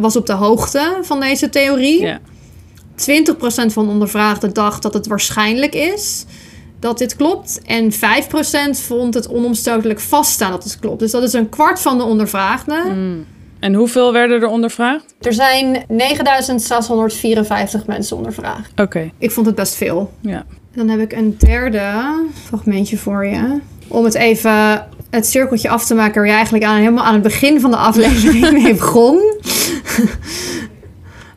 [0.00, 2.00] was op de hoogte van deze theorie.
[2.00, 2.18] Yeah.
[3.68, 6.24] 20% van de ondervraagden dacht dat het waarschijnlijk is
[6.84, 7.60] dat dit klopt.
[7.66, 7.96] En 5%
[8.70, 10.98] vond het onomstotelijk vaststaan dat het klopt.
[10.98, 12.82] Dus dat is een kwart van de ondervraagden.
[12.82, 13.26] Hmm.
[13.60, 15.14] En hoeveel werden er ondervraagd?
[15.20, 18.80] Er zijn 9654 mensen ondervraagd.
[18.80, 19.10] Oké.
[19.18, 20.12] Ik vond het best veel.
[20.20, 20.44] Ja.
[20.74, 21.90] Dan heb ik een derde
[22.44, 23.60] fragmentje voor je.
[23.88, 27.22] Om het even het cirkeltje af te maken waar je eigenlijk aan, helemaal aan het
[27.22, 29.20] begin van de aflevering mee begon.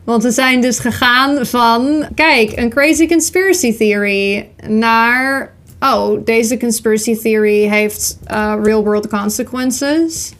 [0.08, 7.16] Want we zijn dus gegaan van, kijk, een crazy conspiracy theory naar, oh, deze conspiracy
[7.16, 10.32] theory heeft uh, real world consequences.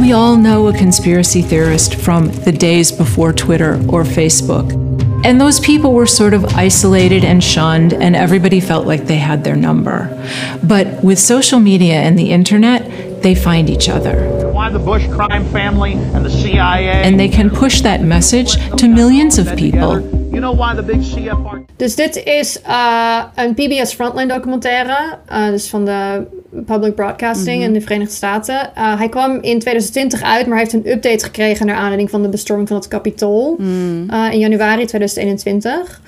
[0.00, 4.72] We all know a conspiracy theorist from the days before Twitter or Facebook.
[5.22, 9.42] And those people were sort of isolated and shunned, and everybody felt like they had
[9.42, 10.08] their number.
[10.62, 12.82] But with social media and the internet,
[13.20, 17.02] they find each other why the Bush crime family and the CIA.
[17.02, 20.00] And they can push that message to millions of people.
[20.32, 21.64] You know why the big CFR...
[21.76, 26.26] Dus dit is uh, een PBS Frontline documentaire, uh, dus van de
[26.66, 28.70] Public Broadcasting mm in de Verenigde Staten.
[28.78, 32.22] Uh, hij kwam in 2020 uit, maar hij heeft een update gekregen naar aanleiding van
[32.22, 34.10] de bestorming van het Capitool mm.
[34.10, 36.00] in januari 2021.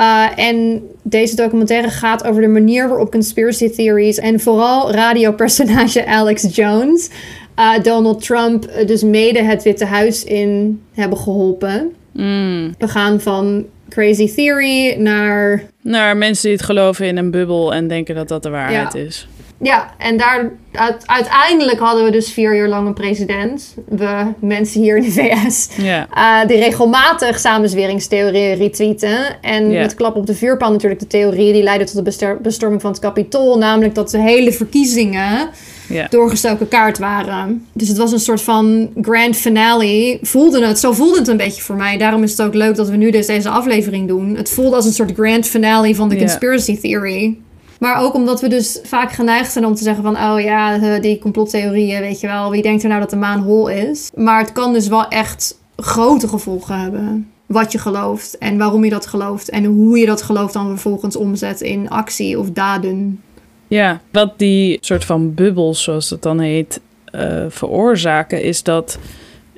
[0.00, 6.54] Uh, en deze documentaire gaat over de manier waarop conspiracy theories en vooral radiopersonage Alex
[6.56, 7.10] Jones
[7.58, 11.92] uh, Donald Trump uh, dus mede het Witte Huis in hebben geholpen.
[12.12, 12.74] Mm.
[12.78, 15.62] We gaan van crazy theory naar...
[15.82, 19.28] Naar mensen die het geloven in een bubbel en denken dat dat de waarheid is.
[19.62, 23.74] Ja, en daar, uit- uiteindelijk hadden we dus vier jaar lang een president.
[23.88, 25.68] We mensen hier in de VS.
[26.14, 29.18] Eh, die regelmatig samenzweringstheorieën retweeten.
[29.40, 29.80] En Ja.
[29.80, 32.90] met klap op de vuurpaal natuurlijk de theorie die leidde tot de bestor- bestorming van
[32.90, 33.58] het kapitool.
[33.58, 35.48] Namelijk dat de hele verkiezingen
[36.10, 37.66] Doorgestoken kaart waren.
[37.72, 40.18] Dus het was een soort van grand finale.
[40.22, 41.98] Voelde het, zo voelde het een beetje voor mij.
[41.98, 44.36] Daarom is het ook leuk dat we nu dus deze aflevering doen.
[44.36, 47.36] Het voelde als een soort grand finale van de conspiracy theory.
[47.80, 50.16] Maar ook omdat we dus vaak geneigd zijn om te zeggen van...
[50.16, 52.50] oh ja, eh, die complottheorieën, weet je wel.
[52.50, 54.10] Wie denkt er nou dat de maan hol is?
[54.14, 57.30] Maar het kan dus wel echt grote gevolgen hebben.
[57.46, 59.50] Wat je gelooft en waarom je dat gelooft.
[59.50, 63.20] En hoe je dat geloof dan vervolgens omzet in actie of daden.
[63.70, 68.98] Ja, wat die soort van bubbels, zoals het dan heet, eh, veroorzaken, is dat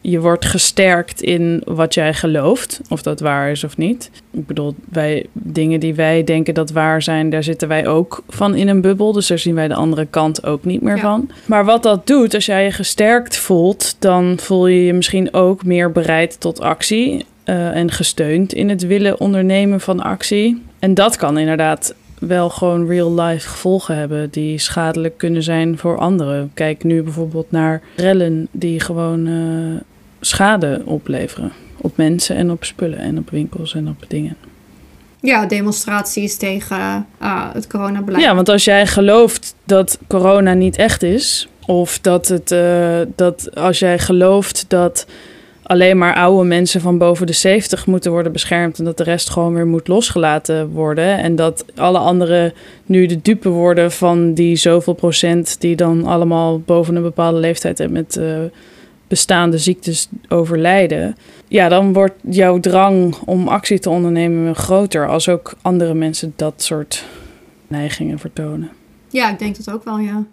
[0.02, 4.10] je wordt gesterkt in wat jij gelooft, of dat waar is of niet.
[4.30, 8.54] Ik bedoel, wij, dingen die wij denken dat waar zijn, daar zitten wij ook van
[8.54, 9.12] in een bubbel.
[9.12, 11.02] Dus daar zien wij de andere kant ook niet meer Ja.
[11.02, 11.30] van.
[11.46, 15.64] Maar wat dat doet, als jij je gesterkt voelt, dan voel je je misschien ook
[15.64, 17.24] meer bereid tot actie.
[17.44, 20.62] eh, en gesteund in het willen ondernemen van actie.
[20.78, 21.94] En dat kan inderdaad
[22.26, 26.50] wel gewoon real-life gevolgen hebben die schadelijk kunnen zijn voor anderen.
[26.54, 29.80] Kijk nu bijvoorbeeld naar rellen die gewoon eh,
[30.20, 31.52] schade opleveren.
[31.76, 34.36] Op mensen en op spullen en op winkels en op dingen.
[35.20, 38.24] Ja, demonstraties tegen eh, het coronabeleid.
[38.24, 43.54] Ja, want als jij gelooft dat corona niet echt is, of dat het eh, dat
[43.54, 45.06] als jij gelooft dat
[45.72, 49.30] alleen maar oude mensen van boven de 70 moeten worden beschermd en dat de rest
[49.30, 52.52] gewoon weer moet losgelaten worden en dat alle anderen
[52.86, 57.80] nu de dupe worden van die zoveel procent die dan allemaal boven een bepaalde leeftijd
[57.80, 58.38] en met eh,
[59.08, 61.16] bestaande ziektes overlijden.
[61.48, 66.62] Ja, dan wordt jouw drang om actie te ondernemen groter als ook andere mensen dat
[66.62, 67.04] soort
[67.66, 68.70] neigingen vertonen.
[69.08, 70.24] Ja, ik denk dat ook wel, ja.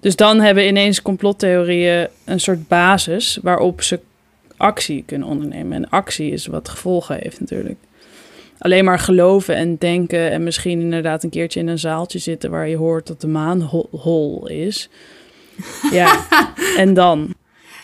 [0.00, 4.00] Dus dan hebben ineens complottheorieën een soort basis waarop ze
[4.58, 5.72] actie kunnen ondernemen.
[5.72, 7.78] En actie is wat gevolgen heeft natuurlijk.
[8.58, 12.68] Alleen maar geloven en denken en misschien inderdaad een keertje in een zaaltje zitten waar
[12.68, 14.88] je hoort dat de maan hol, hol is.
[15.90, 16.26] Ja,
[16.76, 17.34] en dan?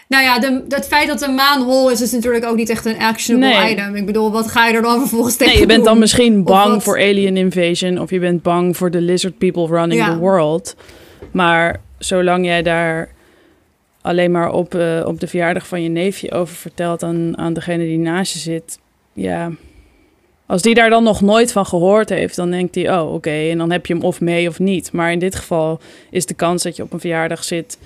[0.08, 2.84] Nou ja, de, het feit dat de maan hol is, is natuurlijk ook niet echt
[2.84, 3.70] een actionable Nee.
[3.72, 3.94] item.
[3.94, 6.82] Ik bedoel, wat ga je er dan vervolgens tegen Nee, je bent dan misschien bang
[6.82, 10.12] voor alien invasion of je bent bang voor de lizard people running Ja.
[10.12, 10.76] the world.
[11.30, 13.08] Maar zolang jij daar
[14.04, 17.84] alleen maar op, eh, op de verjaardag van je neefje over vertelt aan, aan degene
[17.84, 18.78] die naast je zit,
[19.12, 19.52] ja.
[20.46, 23.58] Als die daar dan nog nooit van gehoord heeft, dan denkt hij, oh oké, en
[23.58, 24.92] dan heb je hem of mee of niet.
[24.92, 27.78] Maar in dit geval is de kans dat je op een verjaardag zit,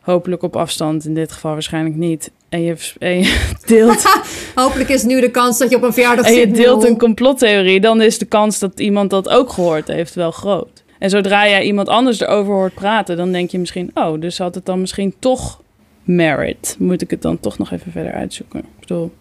[0.00, 2.30] hopelijk op afstand, in dit geval waarschijnlijk niet.
[2.48, 4.20] En je, en je deelt
[4.54, 6.54] Hopelijk is nu de kans dat je op een verjaardag en je zit.
[6.54, 6.90] deelt nul.
[6.90, 10.79] een complottheorie, dan is de kans dat iemand dat ook gehoord heeft wel groot.
[11.00, 14.54] En zodra jij iemand anders erover hoort praten, dan denk je misschien, oh, dus had
[14.54, 15.60] het dan misschien toch
[16.02, 16.76] merit.
[16.78, 18.58] Moet ik het dan toch nog even verder uitzoeken?
[18.60, 19.12] Ik bedoel,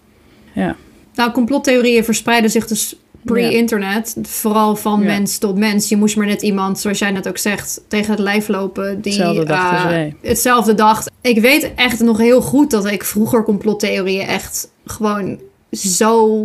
[0.54, 0.76] ja.
[1.16, 4.16] Nou, complottheorieën verspreiden zich dus pre-internet.
[4.22, 5.06] Vooral van Ja.
[5.06, 5.90] mens tot mens.
[5.90, 9.02] Je moest maar net iemand, zoals jij net ook zegt, tegen het lijf lopen.
[9.02, 10.16] Die Hetzelfde dacht eh, wij.
[10.22, 11.12] hetzelfde dacht.
[11.22, 15.40] Ik weet echt nog heel goed dat ik vroeger complottheorieën echt gewoon
[15.72, 16.38] zo,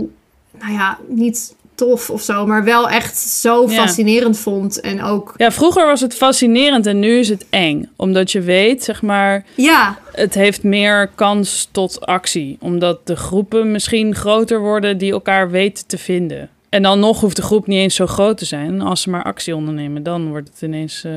[0.61, 3.69] nou ja, niet tof of zo, maar wel echt zo Ja.
[3.69, 4.81] fascinerend vond.
[4.81, 7.91] En ook, Ja, vroeger was het fascinerend en nu is het eng.
[7.97, 12.57] Omdat je weet, zeg maar, ja, het heeft meer kans tot actie.
[12.61, 16.49] Omdat de groepen misschien groter worden die elkaar weten te vinden.
[16.69, 18.81] En dan nog hoeft de groep niet eens zo groot te zijn.
[18.81, 21.13] Als ze maar actie ondernemen, dan wordt het ineens eh,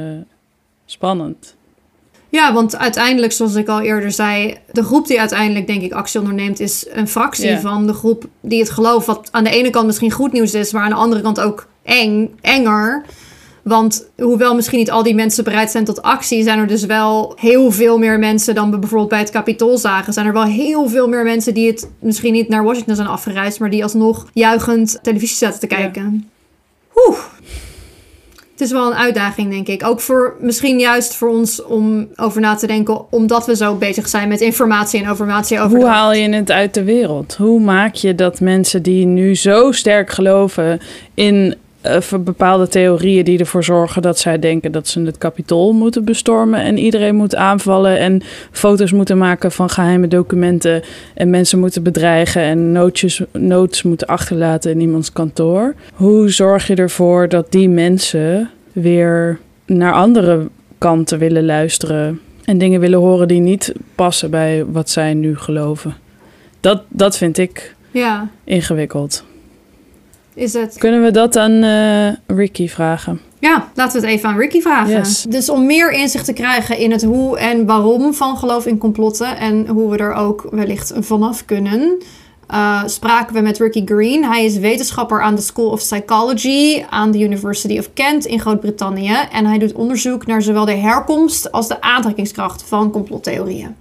[0.85, 1.55] spannend.
[2.29, 6.19] Ja, want uiteindelijk, zoals ik al eerder zei, de groep die uiteindelijk, denk ik, actie
[6.19, 9.05] onderneemt, is een fractie van de groep die het gelooft.
[9.05, 11.67] Wat aan de ene kant misschien goed nieuws is, maar aan de andere kant ook
[11.83, 13.05] eng, enger.
[13.63, 17.33] Want hoewel misschien niet al die mensen bereid zijn tot actie, zijn er dus wel
[17.39, 20.13] heel veel meer mensen dan we bijvoorbeeld bij het Capitool zagen.
[20.13, 23.59] Zijn er wel heel veel meer mensen die het misschien niet naar Washington zijn afgereisd,
[23.59, 26.29] maar die alsnog juichend televisie zaten te kijken.
[26.95, 27.19] Oeh.
[28.57, 29.85] Het is wel een uitdaging, denk ik.
[29.85, 34.07] Ook voor misschien juist voor ons om over na te denken, omdat we zo bezig
[34.07, 35.77] zijn met informatie en informatie over.
[35.77, 37.35] Hoe haal je het uit de wereld?
[37.35, 40.79] Hoe maak je dat mensen die nu zo sterk geloven
[41.13, 41.55] in
[42.19, 46.77] bepaalde theorieën die ervoor zorgen dat zij denken dat ze het kapitool moeten bestormen en
[46.77, 48.21] iedereen moet aanvallen en
[48.51, 54.71] foto's moeten maken van geheime documenten en mensen moeten bedreigen en nootjes, notes moeten achterlaten
[54.71, 55.75] in iemands kantoor.
[55.93, 60.47] Hoe zorg je ervoor dat die mensen weer naar andere
[60.77, 65.95] kanten willen luisteren en dingen willen horen die niet passen bij wat zij nu geloven?
[66.59, 69.23] Dat, dat vind ik Ja, ingewikkeld.
[70.37, 70.77] Is het.
[70.77, 73.21] Kunnen we dat aan eh, Ricky vragen?
[73.39, 74.93] Ja, laten we het even aan Ricky vragen.
[74.93, 75.25] Yes.
[75.29, 79.37] Dus om meer inzicht te krijgen in het hoe en waarom van geloof in complotten
[79.37, 82.01] en hoe we er ook wellicht vanaf kunnen,
[82.51, 84.25] uh, spraken we met Ricky Green.
[84.25, 89.15] Hij is wetenschapper aan de School of Psychology aan de University of Kent in Groot-Brittannië
[89.31, 93.75] en hij doet onderzoek naar zowel de herkomst als de aantrekkingskracht van complottheorieën.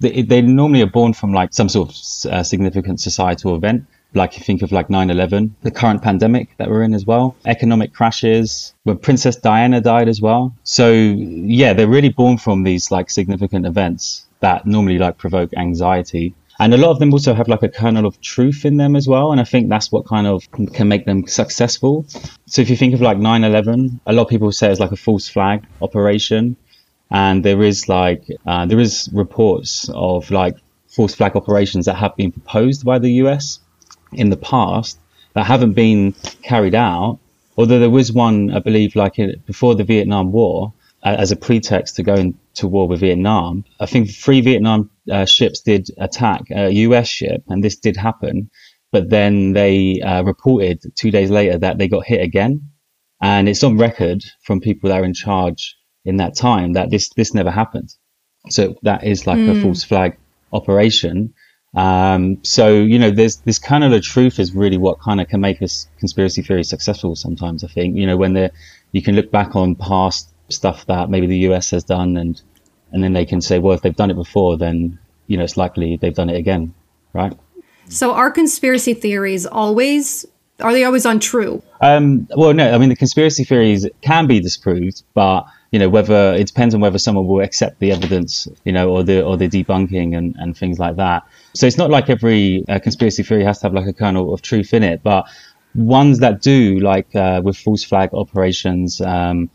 [0.00, 3.84] They, they normally are born from like some sort of uh, significant societal event.
[4.14, 7.36] like you think of like 9-11 the current pandemic that we're in as well.
[7.44, 8.74] Economic crashes.
[8.84, 10.54] When princess diana died as well.
[10.64, 16.34] So yeah they're really born from these like significant events that normally like provoke anxiety.
[16.58, 19.06] And a lot of them also have like a kernel of truth in them as
[19.08, 19.32] well.
[19.32, 22.04] And i think that's what kind of can make them successful.
[22.46, 24.96] So if you think of like 9-11 a lot of people say it's like a
[24.96, 26.56] false flag operation
[27.10, 30.56] and there is like uh, there is reports of like
[30.88, 33.60] false flag operations that have been proposed by the us
[34.12, 34.98] in the past
[35.34, 37.18] that haven't been carried out.
[37.56, 41.36] Although there was one, I believe, like in, before the Vietnam War, uh, as a
[41.36, 43.64] pretext to go into war with Vietnam.
[43.78, 48.50] I think three Vietnam uh, ships did attack a US ship, and this did happen.
[48.92, 52.70] But then they uh, reported two days later that they got hit again,
[53.22, 57.10] and it's on record from people that are in charge in that time that this
[57.10, 57.94] this never happened.
[58.48, 59.58] So that is like mm.
[59.58, 60.16] a false flag
[60.52, 61.34] operation.
[61.74, 65.28] Um, so you know, there's this kind of the truth is really what kind of
[65.28, 67.14] can make us conspiracy theory successful.
[67.14, 68.50] Sometimes I think you know when they
[68.92, 72.40] you can look back on past stuff that maybe the US has done, and
[72.92, 75.56] and then they can say, well, if they've done it before, then you know it's
[75.56, 76.74] likely they've done it again,
[77.12, 77.36] right?
[77.88, 80.26] So are conspiracy theories always
[80.60, 81.62] are they always untrue?
[81.80, 82.72] Um, well, no.
[82.72, 86.80] I mean, the conspiracy theories can be disproved, but you know whether it depends on
[86.80, 90.56] whether someone will accept the evidence, you know, or the or the debunking and, and
[90.56, 91.22] things like that.
[91.54, 94.42] So it's not like every uh, conspiracy theory has to have like a kernel of
[94.42, 95.26] truth in it, but
[95.74, 99.48] ones that do, like uh, with false flag operations, um,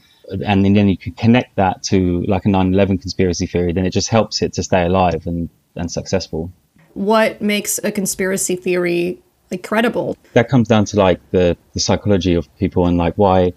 [0.45, 4.07] and then you can connect that to like a 9/11 conspiracy theory, then it just
[4.07, 6.51] helps it to stay alive and and successful.
[6.93, 10.15] What makes a conspiracy theory like credible?
[10.31, 13.51] That comes down to like the the psychology of people and like why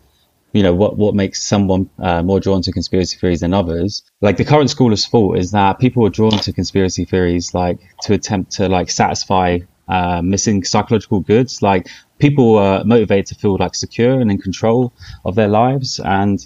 [0.53, 4.03] you know what what makes someone uh, more drawn to conspiracy theories than others.
[4.21, 7.79] Like the current school of thought is that people are drawn to conspiracy theories like
[8.03, 9.59] to attempt to like satisfy
[9.89, 11.63] uh, missing psychological goods.
[11.63, 14.93] Like people are motivated to feel like secure and in control
[15.25, 16.01] of their lives.
[16.01, 16.45] And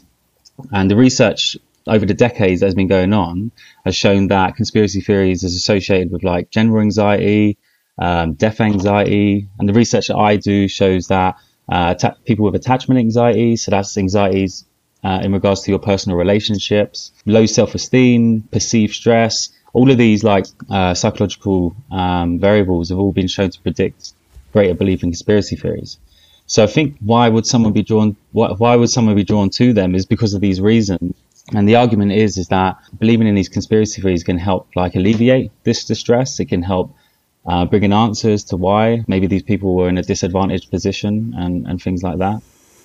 [0.73, 3.51] and the research over the decades that has been going on
[3.85, 7.59] has shown that conspiracy theories is associated with like general anxiety
[7.99, 9.49] um, death anxiety.
[9.59, 11.37] And the research that i do shows that
[11.73, 13.57] uh, ta- people with attachment anxiety.
[13.57, 14.65] So that's anxieties
[15.03, 19.49] uh, in regards to your personal relationships, low self-esteem, perceived stress.
[19.73, 24.13] All of these like uh, psychological um, variables have all been shown to predict
[24.53, 25.99] greater belief in conspiracy theories.
[26.47, 28.17] So I think why would someone be drawn?
[28.33, 29.95] Why, why would someone be drawn to them?
[29.95, 31.15] Is because of these reasons.
[31.55, 35.51] And the argument is is that believing in these conspiracy theories can help like alleviate
[35.65, 36.39] this distress.
[36.39, 36.95] It can help
[37.47, 41.83] uh, bringing answers to why maybe these people were in a disadvantaged position and, and
[41.83, 42.43] things like that.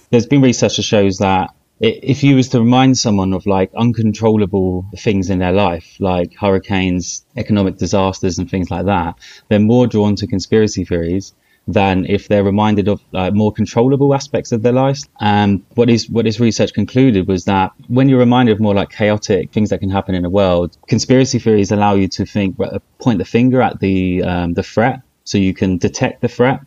[0.10, 4.86] There's been research that shows that if you was to remind someone of like uncontrollable
[4.98, 9.16] things in their life, like hurricanes, economic disasters, and things like that,
[9.48, 11.34] they're more drawn to conspiracy theories
[11.68, 15.08] than if they're reminded of uh, more controllable aspects of their lives.
[15.20, 18.90] And what is what this research concluded was that when you're reminded of more like
[18.90, 22.80] chaotic things that can happen in the world, conspiracy theories allow you to think, uh,
[23.00, 26.62] point the finger at the um, the threat, so you can detect the threat.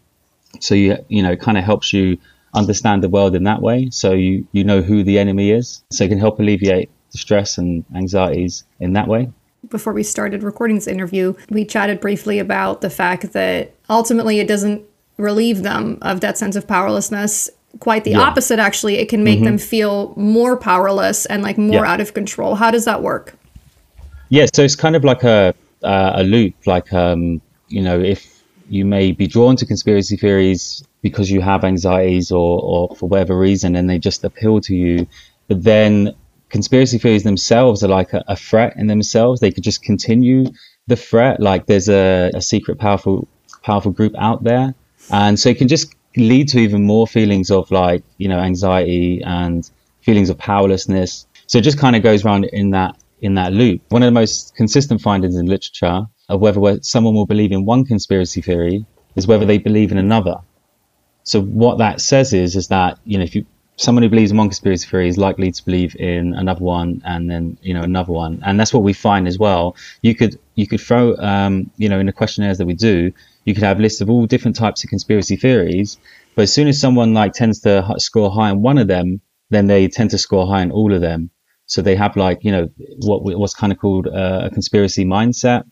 [0.60, 2.18] So you you know it kind of helps you
[2.52, 3.88] understand the world in that way.
[3.90, 5.82] So you you know who the enemy is.
[5.90, 9.30] So it can help alleviate the stress and anxieties in that way
[9.68, 14.48] before we started recording this interview, we chatted briefly about the fact that ultimately it
[14.48, 14.82] doesn't
[15.20, 17.50] relieve them of that sense of powerlessness.
[17.78, 18.20] Quite the yeah.
[18.20, 18.96] opposite actually.
[18.96, 19.44] It can make mm-hmm.
[19.44, 21.92] them feel more powerless and like more yeah.
[21.92, 22.56] out of control.
[22.56, 23.34] How does that work?
[24.28, 26.54] Yeah so it's kind of like a uh, a loop.
[26.66, 31.64] Like um you know if you may be drawn to conspiracy theories because you have
[31.64, 35.06] anxieties or or for whatever reason and they just appeal to you
[35.48, 36.14] but then
[36.50, 39.40] conspiracy theories themselves are like a, a threat in themselves.
[39.40, 40.46] They could just continue
[40.86, 41.40] the threat.
[41.40, 43.26] Like there's a, a secret powerful
[43.62, 44.74] powerful group out there
[45.10, 49.22] and so it can just lead to even more feelings of like you know anxiety
[49.24, 49.70] and
[50.02, 51.26] feelings of powerlessness.
[51.46, 53.82] So it just kind of goes around in that in that loop.
[53.90, 57.84] One of the most consistent findings in literature of whether someone will believe in one
[57.84, 58.86] conspiracy theory
[59.16, 60.36] is whether they believe in another.
[61.24, 63.46] So what that says is is that you know if you
[63.80, 67.30] someone who believes in one conspiracy theory is likely to believe in another one and
[67.30, 68.42] then you know another one.
[68.44, 69.74] And that's what we find as well.
[70.02, 73.12] You could you could throw um, you know in the questionnaires that we do
[73.46, 75.98] you could have lists of all different types of conspiracy theories
[76.34, 79.66] but as soon as someone like tends to score high on one of them then
[79.66, 81.30] they tend to score high on all of them.
[81.64, 82.68] So they have like you know
[83.06, 85.64] what what's kind of called a conspiracy mindset.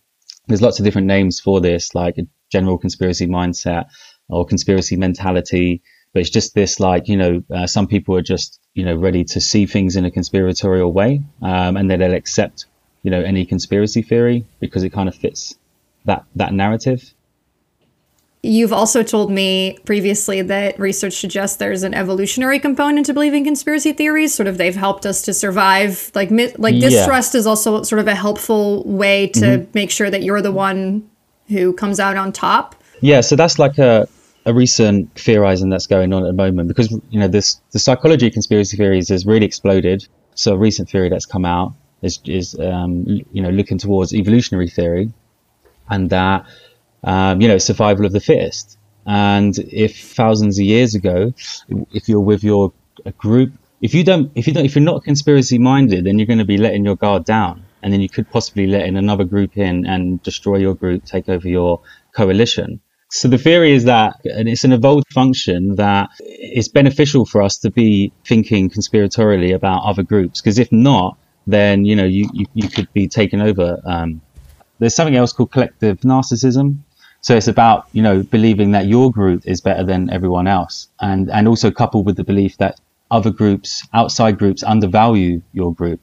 [0.47, 3.85] There's lots of different names for this like a general conspiracy mindset
[4.31, 5.83] or conspiracy mentality
[6.19, 9.23] but it's just this like you know uh, some people are just you know ready
[9.23, 12.67] to see things in a conspiratorial way um, and then they'll accept
[13.05, 15.57] you know any conspiracy theory because it kind of fits
[16.07, 17.15] that that narrative
[18.43, 23.93] You've also told me previously that research suggests there's an evolutionary component to believing conspiracy
[23.93, 24.33] theories.
[24.33, 26.13] Sort of, they've helped us to survive.
[26.15, 27.41] Like, like distrust yeah.
[27.41, 29.71] is also sort of a helpful way to mm-hmm.
[29.75, 31.11] make sure that you're the one
[31.49, 32.77] who comes out on top.
[33.01, 34.07] Yeah, so that's like a
[34.49, 38.31] a recent theorizing that's going on at the moment because you know this the psychology
[38.31, 40.09] conspiracy theories has really exploded.
[40.35, 44.69] So a recent theory that's come out is is um, you know looking towards evolutionary
[44.69, 45.13] theory,
[45.91, 46.47] and that
[47.05, 48.79] um, you know survival of the fittest.
[49.07, 51.35] And if thousands of years ago,
[51.93, 52.73] if you're with your
[53.19, 56.45] group, if you don't, if you don't, if you're not conspiracy minded, then you're going
[56.47, 59.59] to be letting your guard down, and then you could possibly let in another group
[59.59, 61.83] in and destroy your group, take over your
[62.13, 62.81] coalition.
[63.11, 67.57] So the theory is that, and it's an evolved function that it's beneficial for us
[67.59, 72.47] to be thinking conspiratorially about other groups, because if not, then you know you, you,
[72.53, 73.81] you could be taken over.
[73.87, 74.21] Um,
[74.79, 76.79] there's something else called collective narcissism.
[77.23, 81.31] So it's about you know believing that your group is better than everyone else, and
[81.31, 82.79] and also coupled with the belief that
[83.11, 86.01] other groups, outside groups, undervalue your group.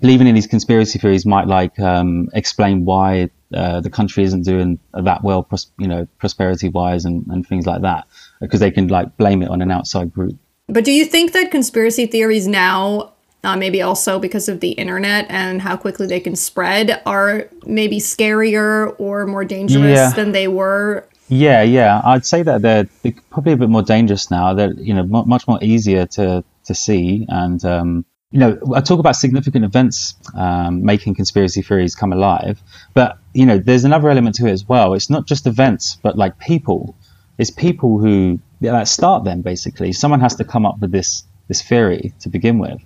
[0.00, 4.80] Believing in these conspiracy theories might like um, explain why uh, the country isn't doing
[4.92, 8.06] that well, pros- you know, prosperity wise and, and things like that,
[8.40, 10.36] because they can like blame it on an outside group.
[10.68, 13.12] But do you think that conspiracy theories now,
[13.44, 18.00] uh, maybe also because of the internet and how quickly they can spread, are maybe
[18.00, 20.10] scarier or more dangerous yeah.
[20.10, 21.06] than they were?
[21.28, 24.54] Yeah, yeah, I'd say that they're, they're probably a bit more dangerous now.
[24.54, 28.80] They're you know m- much more easier to to see and um, you know, I
[28.80, 32.60] talk about significant events um, making conspiracy theories come alive,
[32.92, 34.94] but you know, there's another element to it as well.
[34.94, 36.96] It's not just events, but like people.
[37.38, 39.92] It's people who yeah, start them basically.
[39.92, 42.82] Someone has to come up with this this theory to begin with,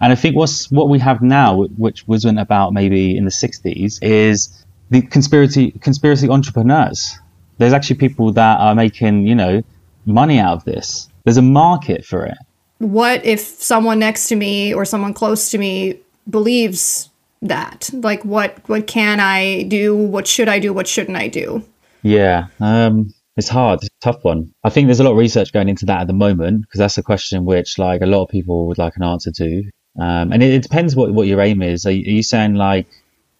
[0.00, 3.98] and I think what's what we have now, which wasn't about maybe in the '60s,
[4.00, 7.18] is the conspiracy conspiracy entrepreneurs.
[7.58, 9.62] There's actually people that are making you know
[10.06, 11.08] money out of this.
[11.24, 12.38] There's a market for it
[12.84, 17.08] what if someone next to me or someone close to me believes
[17.42, 17.90] that?
[17.92, 19.96] Like what what can i do?
[19.96, 20.72] What should i do?
[20.72, 21.64] What shouldn't i do?
[22.02, 23.80] Yeah um it's hard.
[23.82, 24.52] It's a tough one.
[24.62, 26.98] I think there's a lot of research going into that at the moment because that's
[26.98, 29.64] a question which like a lot of people would like an answer to.
[29.98, 31.84] Um, and it, it, depends what, what your aim is.
[31.86, 32.86] Are are you saying like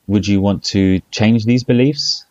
[0.07, 2.24] would you want to change these beliefs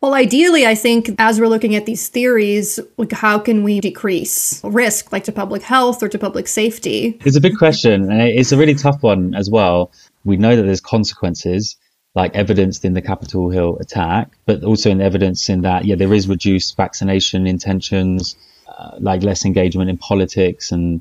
[0.00, 4.60] well, ideally, I think as we're looking at these theories, like how can we decrease
[4.62, 7.18] risk, like to public health or to public safety?
[7.24, 9.90] It's a big question, and it's a really tough one as well.
[10.24, 11.76] We know that there's consequences,
[12.14, 16.12] like evidenced in the Capitol Hill attack, but also in evidence in that, yeah, there
[16.12, 18.36] is reduced vaccination intentions,
[18.76, 21.00] uh, like less engagement in politics and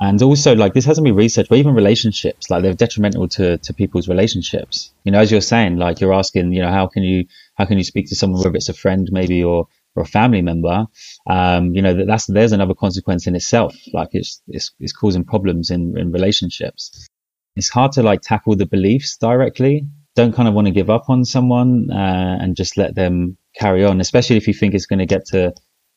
[0.00, 3.72] and also like this hasn't been researched but even relationships like they're detrimental to to
[3.72, 7.24] people's relationships you know as you're saying like you're asking you know how can you
[7.54, 10.42] how can you speak to someone whether it's a friend maybe or or a family
[10.42, 10.86] member?
[11.28, 13.74] Um you know that that's there's another consequence in itself.
[13.92, 17.08] Like it's it's, it's causing problems in in relationships.
[17.56, 19.86] It's hard to like tackle the beliefs directly.
[20.16, 23.84] Don't kind of want to give up on someone uh, and just let them carry
[23.84, 25.52] on especially if you think it's going to get to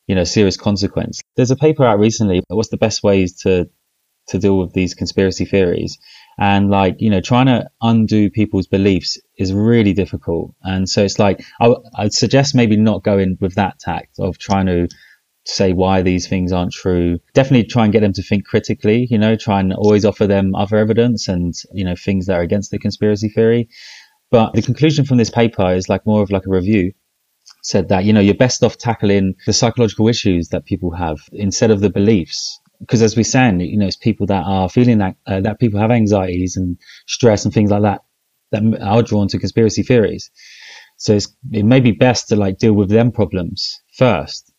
[0.06, 1.20] you know serious consequence.
[1.36, 3.68] There's a paper out recently what's the best ways to
[4.28, 5.98] to deal with these conspiracy theories
[6.38, 10.54] and like you know trying to undo people's beliefs is really difficult.
[10.62, 14.66] And so it's like I, i'd suggest maybe not going with that tact of trying
[14.66, 14.88] to
[15.44, 17.18] say why these things aren't true.
[17.34, 20.54] Definitely try and get them to think critically you know try and always offer them
[20.54, 23.68] other evidence and you know things that are against the conspiracy theory.
[24.30, 26.92] But the conclusion from this paper is like more of like a review.
[27.62, 31.70] Said that you know you're best off tackling the psychological issues that people have instead
[31.70, 35.16] of the beliefs because as we're saying, you know, it's people that are feeling that
[35.26, 38.02] uh, that people have anxieties and stress and things like that
[38.52, 40.30] that are drawn to conspiracy theories.
[40.96, 41.18] So
[41.52, 44.52] it may be best to like deal with them problems first,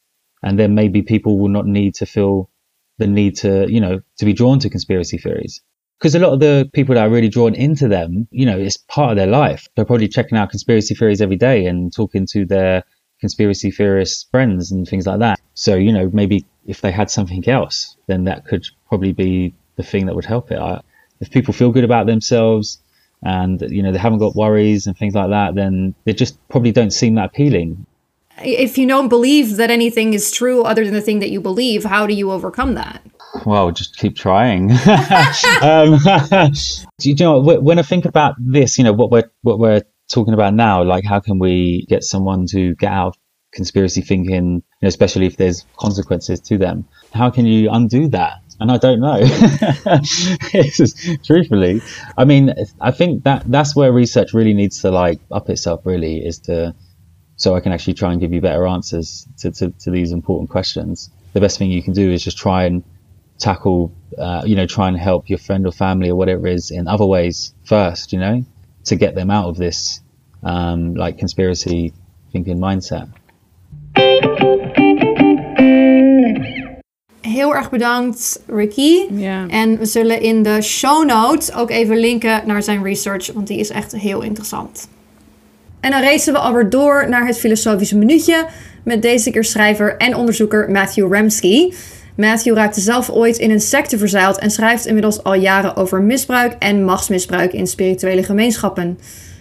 [0.43, 2.49] and then maybe people will not need to feel
[2.97, 5.61] the need to, you know, to be drawn to conspiracy theories.
[5.99, 8.77] Because a lot of the people that are really drawn into them, you know, it's
[8.77, 9.67] part of their life.
[9.75, 12.83] They're probably checking out conspiracy theories every day and talking to their
[13.19, 15.41] conspiracy theorist friends and things like that.
[15.55, 19.83] So, you know, maybe if they had something else, then that could probably be the
[19.83, 20.59] thing that would help it.
[20.59, 20.81] I,
[21.19, 22.79] if people feel good about themselves
[23.21, 26.71] and you know they haven't got worries and things like that, then they just probably
[26.71, 27.85] don't seem that appealing.
[28.41, 31.83] If you don't believe that anything is true other than the thing that you believe,
[31.83, 33.01] how do you overcome that?
[33.45, 34.71] Well, just keep trying.
[35.61, 35.99] um,
[37.01, 38.77] you know when I think about this?
[38.77, 40.83] You know what we're what we're talking about now.
[40.83, 43.15] Like, how can we get someone to get out of
[43.51, 46.87] conspiracy thinking, you know, especially if there's consequences to them?
[47.13, 48.41] How can you undo that?
[48.59, 49.19] And I don't know.
[51.23, 51.81] truthfully,
[52.17, 55.85] I mean, I think that that's where research really needs to like up itself.
[55.85, 56.75] Really, is to
[57.39, 60.49] so I can actually try and give you better answers to, to, to these important
[60.49, 61.09] questions.
[61.31, 62.83] The best thing you can do is just try and
[63.37, 66.69] tackle, uh, you know, try and help your friend or family or whatever it is
[66.69, 68.43] in other ways first, you know,
[68.83, 70.01] to get them out of this
[70.43, 71.93] um, like conspiracy
[72.33, 73.09] thinking mindset.
[77.39, 79.05] Heel erg bedankt, Ricky.
[79.11, 79.47] Ja.
[79.47, 83.59] En we zullen in de show notes ook even linken naar zijn research, want die
[83.59, 84.89] is echt heel interessant.
[85.79, 88.45] En dan racen we alweer door naar het filosofische minuutje
[88.83, 91.73] met deze keer schrijver en onderzoeker Matthew Ramsky.
[92.15, 96.55] Matthew raakte zelf ooit in een secte verzeild en schrijft inmiddels al jaren over misbruik
[96.59, 98.99] en machtsmisbruik in spirituele gemeenschappen.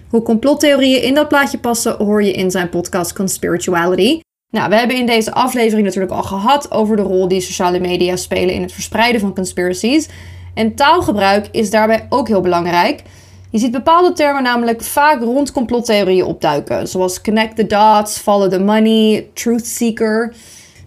[0.09, 4.21] Hoe complottheorieën in dat plaatje passen hoor je in zijn podcast Conspirituality.
[4.51, 8.17] Nou, we hebben in deze aflevering natuurlijk al gehad over de rol die sociale media
[8.17, 10.09] spelen in het verspreiden van conspiracies.
[10.55, 13.03] En taalgebruik is daarbij ook heel belangrijk.
[13.51, 18.61] Je ziet bepaalde termen namelijk vaak rond complottheorieën opduiken, zoals connect the dots, follow the
[18.61, 20.35] money, truth seeker.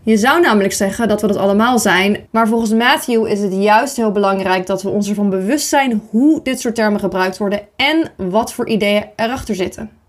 [0.04, 3.96] Je zou namelijk zeggen dat we dat allemaal zijn, maar volgens Matthew is het juist
[3.96, 8.12] heel belangrijk dat we ons ervan bewust zijn hoe dit soort termen gebruikt worden en
[8.18, 10.01] wat voor ideeën erachter zitten.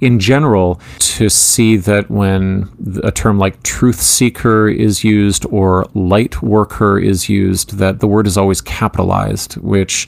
[0.00, 2.68] In general to see that when
[3.02, 8.26] a term like truth seeker is used or light worker is used, that the word
[8.26, 10.06] is always capitalized, which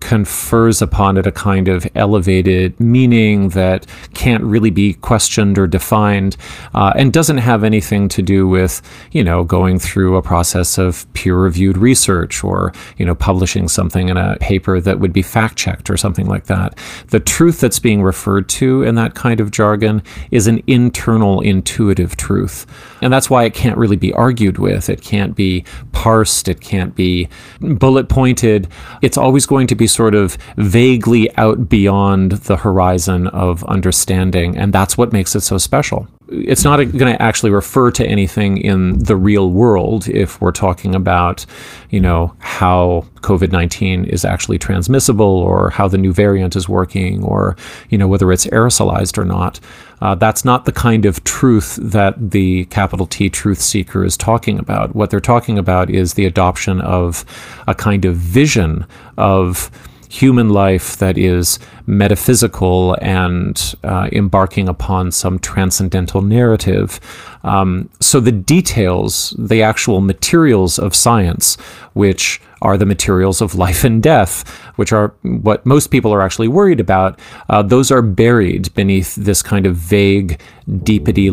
[0.00, 6.36] confers upon it a kind of elevated meaning that can't really be questioned or defined
[6.74, 8.82] uh, and doesn't have anything to do with
[9.12, 14.08] you know going through a process of peer reviewed research or you know publishing something
[14.08, 16.76] in a paper that would be fact checked or something like that.
[17.08, 22.16] The truth that's being referred to in that kind of jargon is an internal intuitive
[22.16, 22.66] truth.
[23.02, 24.88] And that's why it can't really be argued with.
[24.88, 26.48] It can't be parsed.
[26.48, 27.28] It can't be
[27.60, 28.68] bullet pointed
[29.02, 34.56] it's always going to be sort of vaguely out beyond the horizon of understanding.
[34.56, 36.08] And that's what makes it so special.
[36.30, 40.94] It's not going to actually refer to anything in the real world if we're talking
[40.94, 41.44] about,
[41.90, 47.22] you know, how COVID 19 is actually transmissible or how the new variant is working
[47.24, 47.56] or,
[47.88, 49.58] you know, whether it's aerosolized or not.
[50.00, 54.58] Uh, that's not the kind of truth that the capital T truth seeker is talking
[54.58, 54.94] about.
[54.94, 57.24] What they're talking about is the adoption of
[57.66, 58.86] a kind of vision
[59.18, 59.70] of
[60.10, 61.58] human life that is
[61.90, 67.00] metaphysical and uh, embarking upon some transcendental narrative.
[67.42, 71.56] Um, so the details, the actual materials of science,
[71.94, 76.48] which are the materials of life and death, which are what most people are actually
[76.48, 77.18] worried about,
[77.48, 81.30] uh, those are buried beneath this kind of vague, deepity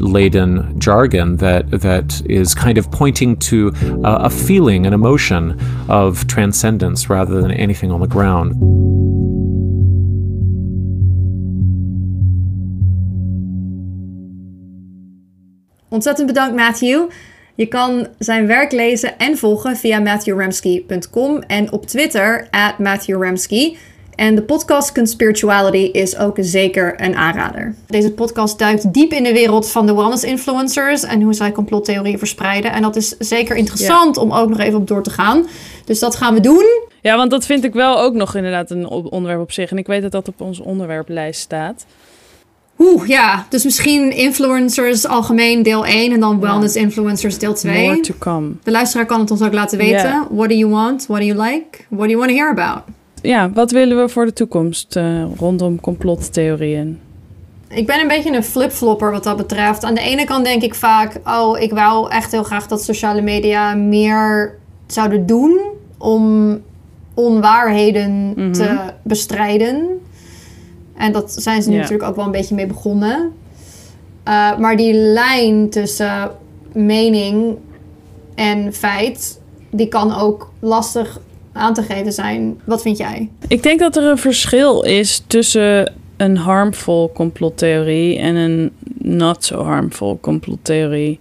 [0.00, 3.72] laden jargon that that is kind of pointing to
[4.04, 9.09] uh, a feeling, an emotion of transcendence rather than anything on the ground.
[15.90, 17.08] Ontzettend bedankt Matthew.
[17.54, 23.76] Je kan zijn werk lezen en volgen via matthewramsky.com en op Twitter, at matthewramsky.
[24.14, 27.74] En de podcast Conspirituality is ook zeker een aanrader.
[27.86, 32.18] Deze podcast duikt diep in de wereld van de wellness influencers en hoe zij complottheorieën
[32.18, 32.72] verspreiden.
[32.72, 35.46] En dat is zeker interessant om ook nog even op door te gaan.
[35.84, 36.88] Dus dat gaan we doen.
[37.02, 39.70] Ja, want dat vind ik wel ook nog inderdaad een onderwerp op zich.
[39.70, 41.86] En ik weet dat dat op onze onderwerplijst staat.
[42.80, 43.46] Oeh, ja.
[43.48, 47.86] Dus misschien influencers algemeen deel 1 en dan wellness influencers deel 2.
[47.88, 48.50] More to come.
[48.62, 50.08] De luisteraar kan het ons ook laten weten.
[50.08, 50.26] Yeah.
[50.30, 51.06] What do you want?
[51.06, 51.78] What do you like?
[51.88, 52.82] What do you want to hear about?
[53.22, 56.98] Ja, wat willen we voor de toekomst uh, rondom complottheorieën?
[57.68, 59.84] Ik ben een beetje een flipflopper wat dat betreft.
[59.84, 61.20] Aan de ene kant denk ik vaak...
[61.24, 64.54] oh, ik wou echt heel graag dat sociale media meer
[64.86, 65.60] zouden doen...
[65.98, 66.58] om
[67.14, 68.52] onwaarheden mm -hmm.
[68.52, 70.00] te bestrijden...
[71.00, 71.80] En dat zijn ze nu ja.
[71.80, 73.32] natuurlijk ook wel een beetje mee begonnen.
[74.28, 76.30] Uh, maar die lijn tussen
[76.72, 77.56] mening
[78.34, 79.40] en feit,
[79.70, 81.20] die kan ook lastig
[81.52, 82.60] aan te geven zijn.
[82.64, 83.30] Wat vind jij?
[83.48, 89.62] Ik denk dat er een verschil is tussen een harmful complottheorie en een not so
[89.62, 91.18] harmful complottheorie.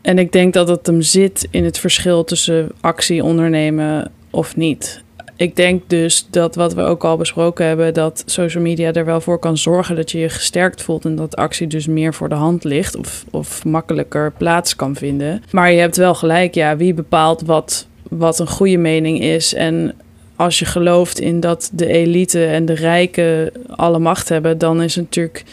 [0.00, 5.02] En ik denk dat het hem zit in het verschil tussen actie ondernemen of niet.
[5.40, 9.20] Ik denk dus dat wat we ook al besproken hebben, dat social media er wel
[9.20, 12.34] voor kan zorgen dat je je gesterkt voelt en dat actie dus meer voor de
[12.34, 15.42] hand ligt of, of makkelijker plaats kan vinden.
[15.50, 19.94] Maar je hebt wel gelijk, ja, wie bepaalt wat, wat een goede mening is en
[20.36, 24.94] als je gelooft in dat de elite en de rijken alle macht hebben, dan is
[24.94, 25.44] het natuurlijk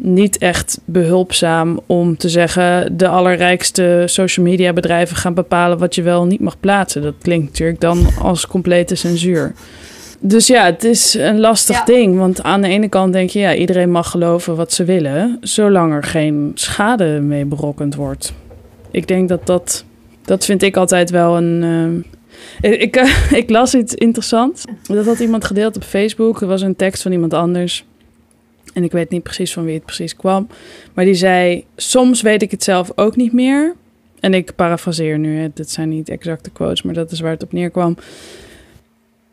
[0.00, 6.02] niet echt behulpzaam om te zeggen: de allerrijkste social media bedrijven gaan bepalen wat je
[6.02, 7.02] wel niet mag plaatsen.
[7.02, 9.52] Dat klinkt natuurlijk dan als complete censuur.
[10.20, 11.84] Dus ja, het is een lastig Ja.
[11.84, 12.18] ding.
[12.18, 15.92] Want aan de ene kant denk je, ja, iedereen mag geloven wat ze willen, zolang
[15.92, 18.32] er geen schade mee berokkend wordt.
[18.90, 19.84] Ik denk dat dat,
[20.24, 22.04] dat vind ik altijd wel een.
[22.60, 24.64] eh, ik, eh, ik las iets interessants.
[24.82, 26.40] Dat had iemand gedeeld op Facebook.
[26.40, 27.84] Er was een tekst van iemand anders.
[28.78, 30.46] En ik weet niet precies van wie het precies kwam.
[30.94, 33.74] Maar die zei: Soms weet ik het zelf ook niet meer.
[34.20, 35.48] En ik parafraseer nu, hè.
[35.54, 37.96] dit zijn niet exacte quotes, maar dat is waar het op neerkwam.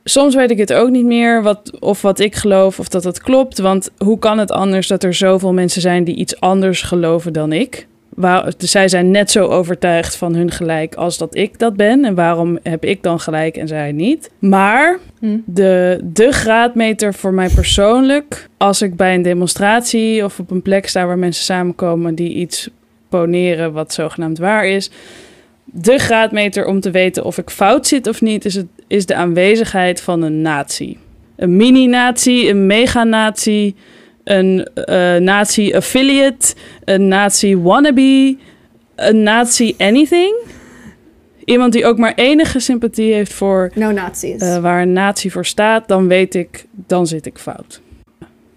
[0.04, 3.22] Soms weet ik het ook niet meer, wat, of wat ik geloof, of dat het
[3.22, 3.58] klopt.
[3.58, 7.52] Want hoe kan het anders dat er zoveel mensen zijn die iets anders geloven dan
[7.52, 7.88] ik?
[8.16, 12.06] Waar, dus zij zijn net zo overtuigd van hun gelijk als dat ik dat ben.
[12.06, 14.32] En waarom heb ik dan gelijk en zij niet?
[14.40, 15.38] Maar Hm.
[15.46, 20.88] de, de graadmeter voor mij persoonlijk, als ik bij een demonstratie of op een plek
[20.88, 22.70] sta waar mensen samenkomen die iets
[23.10, 24.92] poneren wat zogenaamd waar is.
[25.64, 29.16] De graadmeter om te weten of ik fout zit of niet, is, het, is de
[29.16, 30.98] aanwezigheid van een natie.
[31.36, 33.76] Een mini-natie, een meganatie,
[34.26, 36.54] een eh nazi-affiliate,
[36.84, 38.38] een nazi-wannabe,
[38.96, 40.36] een nazi-anything.
[41.46, 44.42] Iemand die ook maar enige sympathie heeft voor No Nazis.
[44.42, 47.82] eh, waar een natie voor staat, dan weet ik, dan zit ik fout.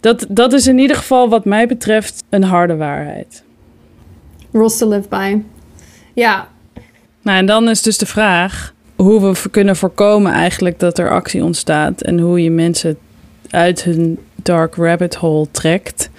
[0.01, 3.43] Dat, dat is in ieder geval wat mij betreft een harde waarheid.
[4.53, 5.37] Rules to live by.
[6.15, 6.49] Ja,
[7.23, 11.45] Nou, en dan is dus de vraag hoe we kunnen voorkomen eigenlijk dat er actie
[11.45, 12.99] ontstaat en hoe je mensen
[13.51, 16.11] uit hun dark rabbit hole trekt.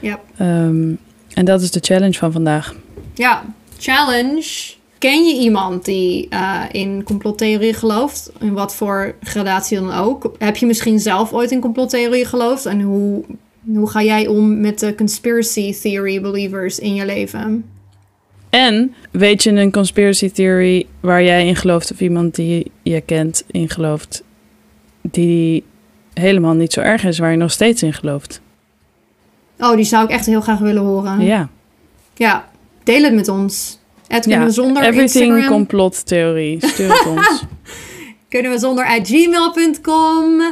[0.00, 0.20] ja.
[0.36, 0.94] Ehm,
[1.34, 2.74] en dat is de challenge van vandaag.
[3.14, 3.44] Ja,
[3.78, 4.74] challenge.
[4.98, 8.30] Ken je iemand die eh, in complottheorie gelooft?
[8.40, 10.34] In wat voor gradatie dan ook?
[10.38, 12.66] Heb je misschien zelf ooit in complottheorie geloofd?
[12.66, 13.24] En hoe,
[13.64, 17.64] hoe ga jij om met de conspiracy theory believers in je leven?
[18.50, 23.44] En weet je een conspiracy theory waar jij in gelooft of iemand die je kent
[23.50, 24.22] in gelooft,
[25.00, 25.64] die
[26.14, 28.40] helemaal niet zo erg is, waar je nog steeds in gelooft?
[29.58, 31.20] Oh, die zou ik echt heel graag willen horen.
[31.20, 31.48] Ja.
[32.14, 32.48] Ja,
[32.84, 33.78] deel het met ons.
[34.08, 35.56] Het kunnen Ja, we zonder everything Instagram.
[35.56, 36.66] complottheorie.
[36.66, 37.44] Stuur het ons.
[38.28, 40.42] Kunnen we zonder at gmail.com.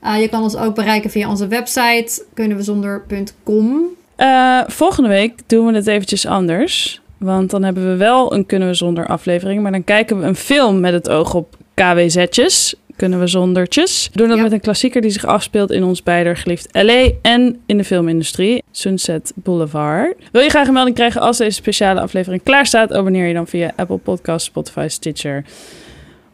[0.00, 2.24] Eh, je kan ons ook bereiken via onze website.
[2.34, 3.82] Kunnen we zonder.com.
[4.16, 7.00] Eh, volgende week doen we het eventjes anders.
[7.18, 9.62] Want dan hebben we wel een Kunnen we Zonder aflevering.
[9.62, 12.74] Maar dan kijken we een film met het oog op KWZ'tjes.
[12.98, 14.08] Kunnen we zondertjes.
[14.12, 14.42] We doen dat Ja.
[14.42, 18.62] met een klassieker die zich afspeelt in ons beider geliefd LA en in de filmindustrie.
[18.70, 20.14] Sunset Boulevard.
[20.32, 22.92] Wil je graag een melding krijgen als deze speciale aflevering klaar staat?
[22.92, 25.44] Abonneer je dan via Apple Podcasts, Spotify, Stitcher.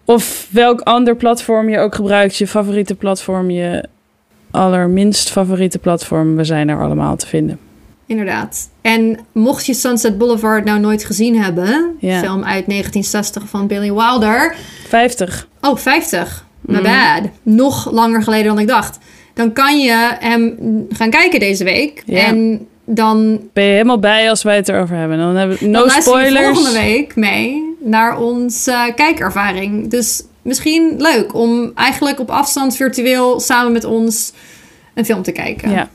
[0.05, 2.37] Of welk ander platform je ook gebruikt.
[2.37, 3.85] Je favoriete platform, je
[4.51, 6.37] allerminst favoriete platform.
[6.37, 7.59] We zijn er allemaal te vinden.
[8.07, 8.71] Inderdaad.
[8.81, 12.19] En mocht je Sunset Boulevard nou nooit gezien hebben, Ja.
[12.19, 14.55] film uit 1960 van Billy Wilder.
[14.89, 15.49] 50.
[15.61, 16.47] Oh, 50.
[16.67, 16.83] My Mhm.
[16.83, 17.31] bad.
[17.43, 18.99] Nog langer geleden dan ik dacht.
[19.35, 20.57] Dan kan je hem
[20.91, 22.03] gaan kijken deze week.
[22.07, 25.19] En dan, Ben je helemaal bij als wij het erover hebben?
[25.19, 26.45] Dan hebben we dan no je spoilers.
[26.59, 29.91] volgende week mee naar onze kijkervaring.
[29.91, 34.33] Dus misschien leuk om eigenlijk op afstand virtueel samen met ons
[34.95, 35.71] een film te kijken.
[35.71, 35.89] Ja.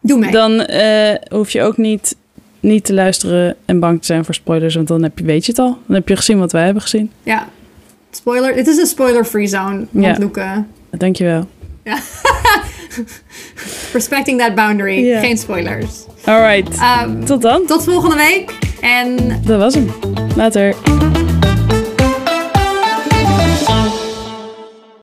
[0.00, 0.30] Doe mee.
[0.30, 2.16] Dan eh, hoef je ook niet,
[2.60, 5.50] niet te luisteren en bang te zijn voor spoilers, want dan heb je, weet je
[5.50, 5.78] het al.
[5.86, 7.10] Dan heb je gezien wat wij hebben gezien.
[7.22, 7.48] Ja.
[8.10, 8.54] Spoiler.
[8.54, 9.86] Het is een spoiler-free zone.
[9.90, 10.16] Want Ja.
[10.18, 11.46] Loeke, Dankjewel.
[13.92, 15.04] respecting that boundary.
[15.04, 15.20] Ja.
[15.20, 15.88] Geen spoilers.
[16.24, 16.74] Alright.
[16.78, 17.66] Ehm, Tot dan.
[17.66, 18.52] tot volgende week.
[18.80, 19.90] En Dat was hem.
[20.36, 20.74] Later.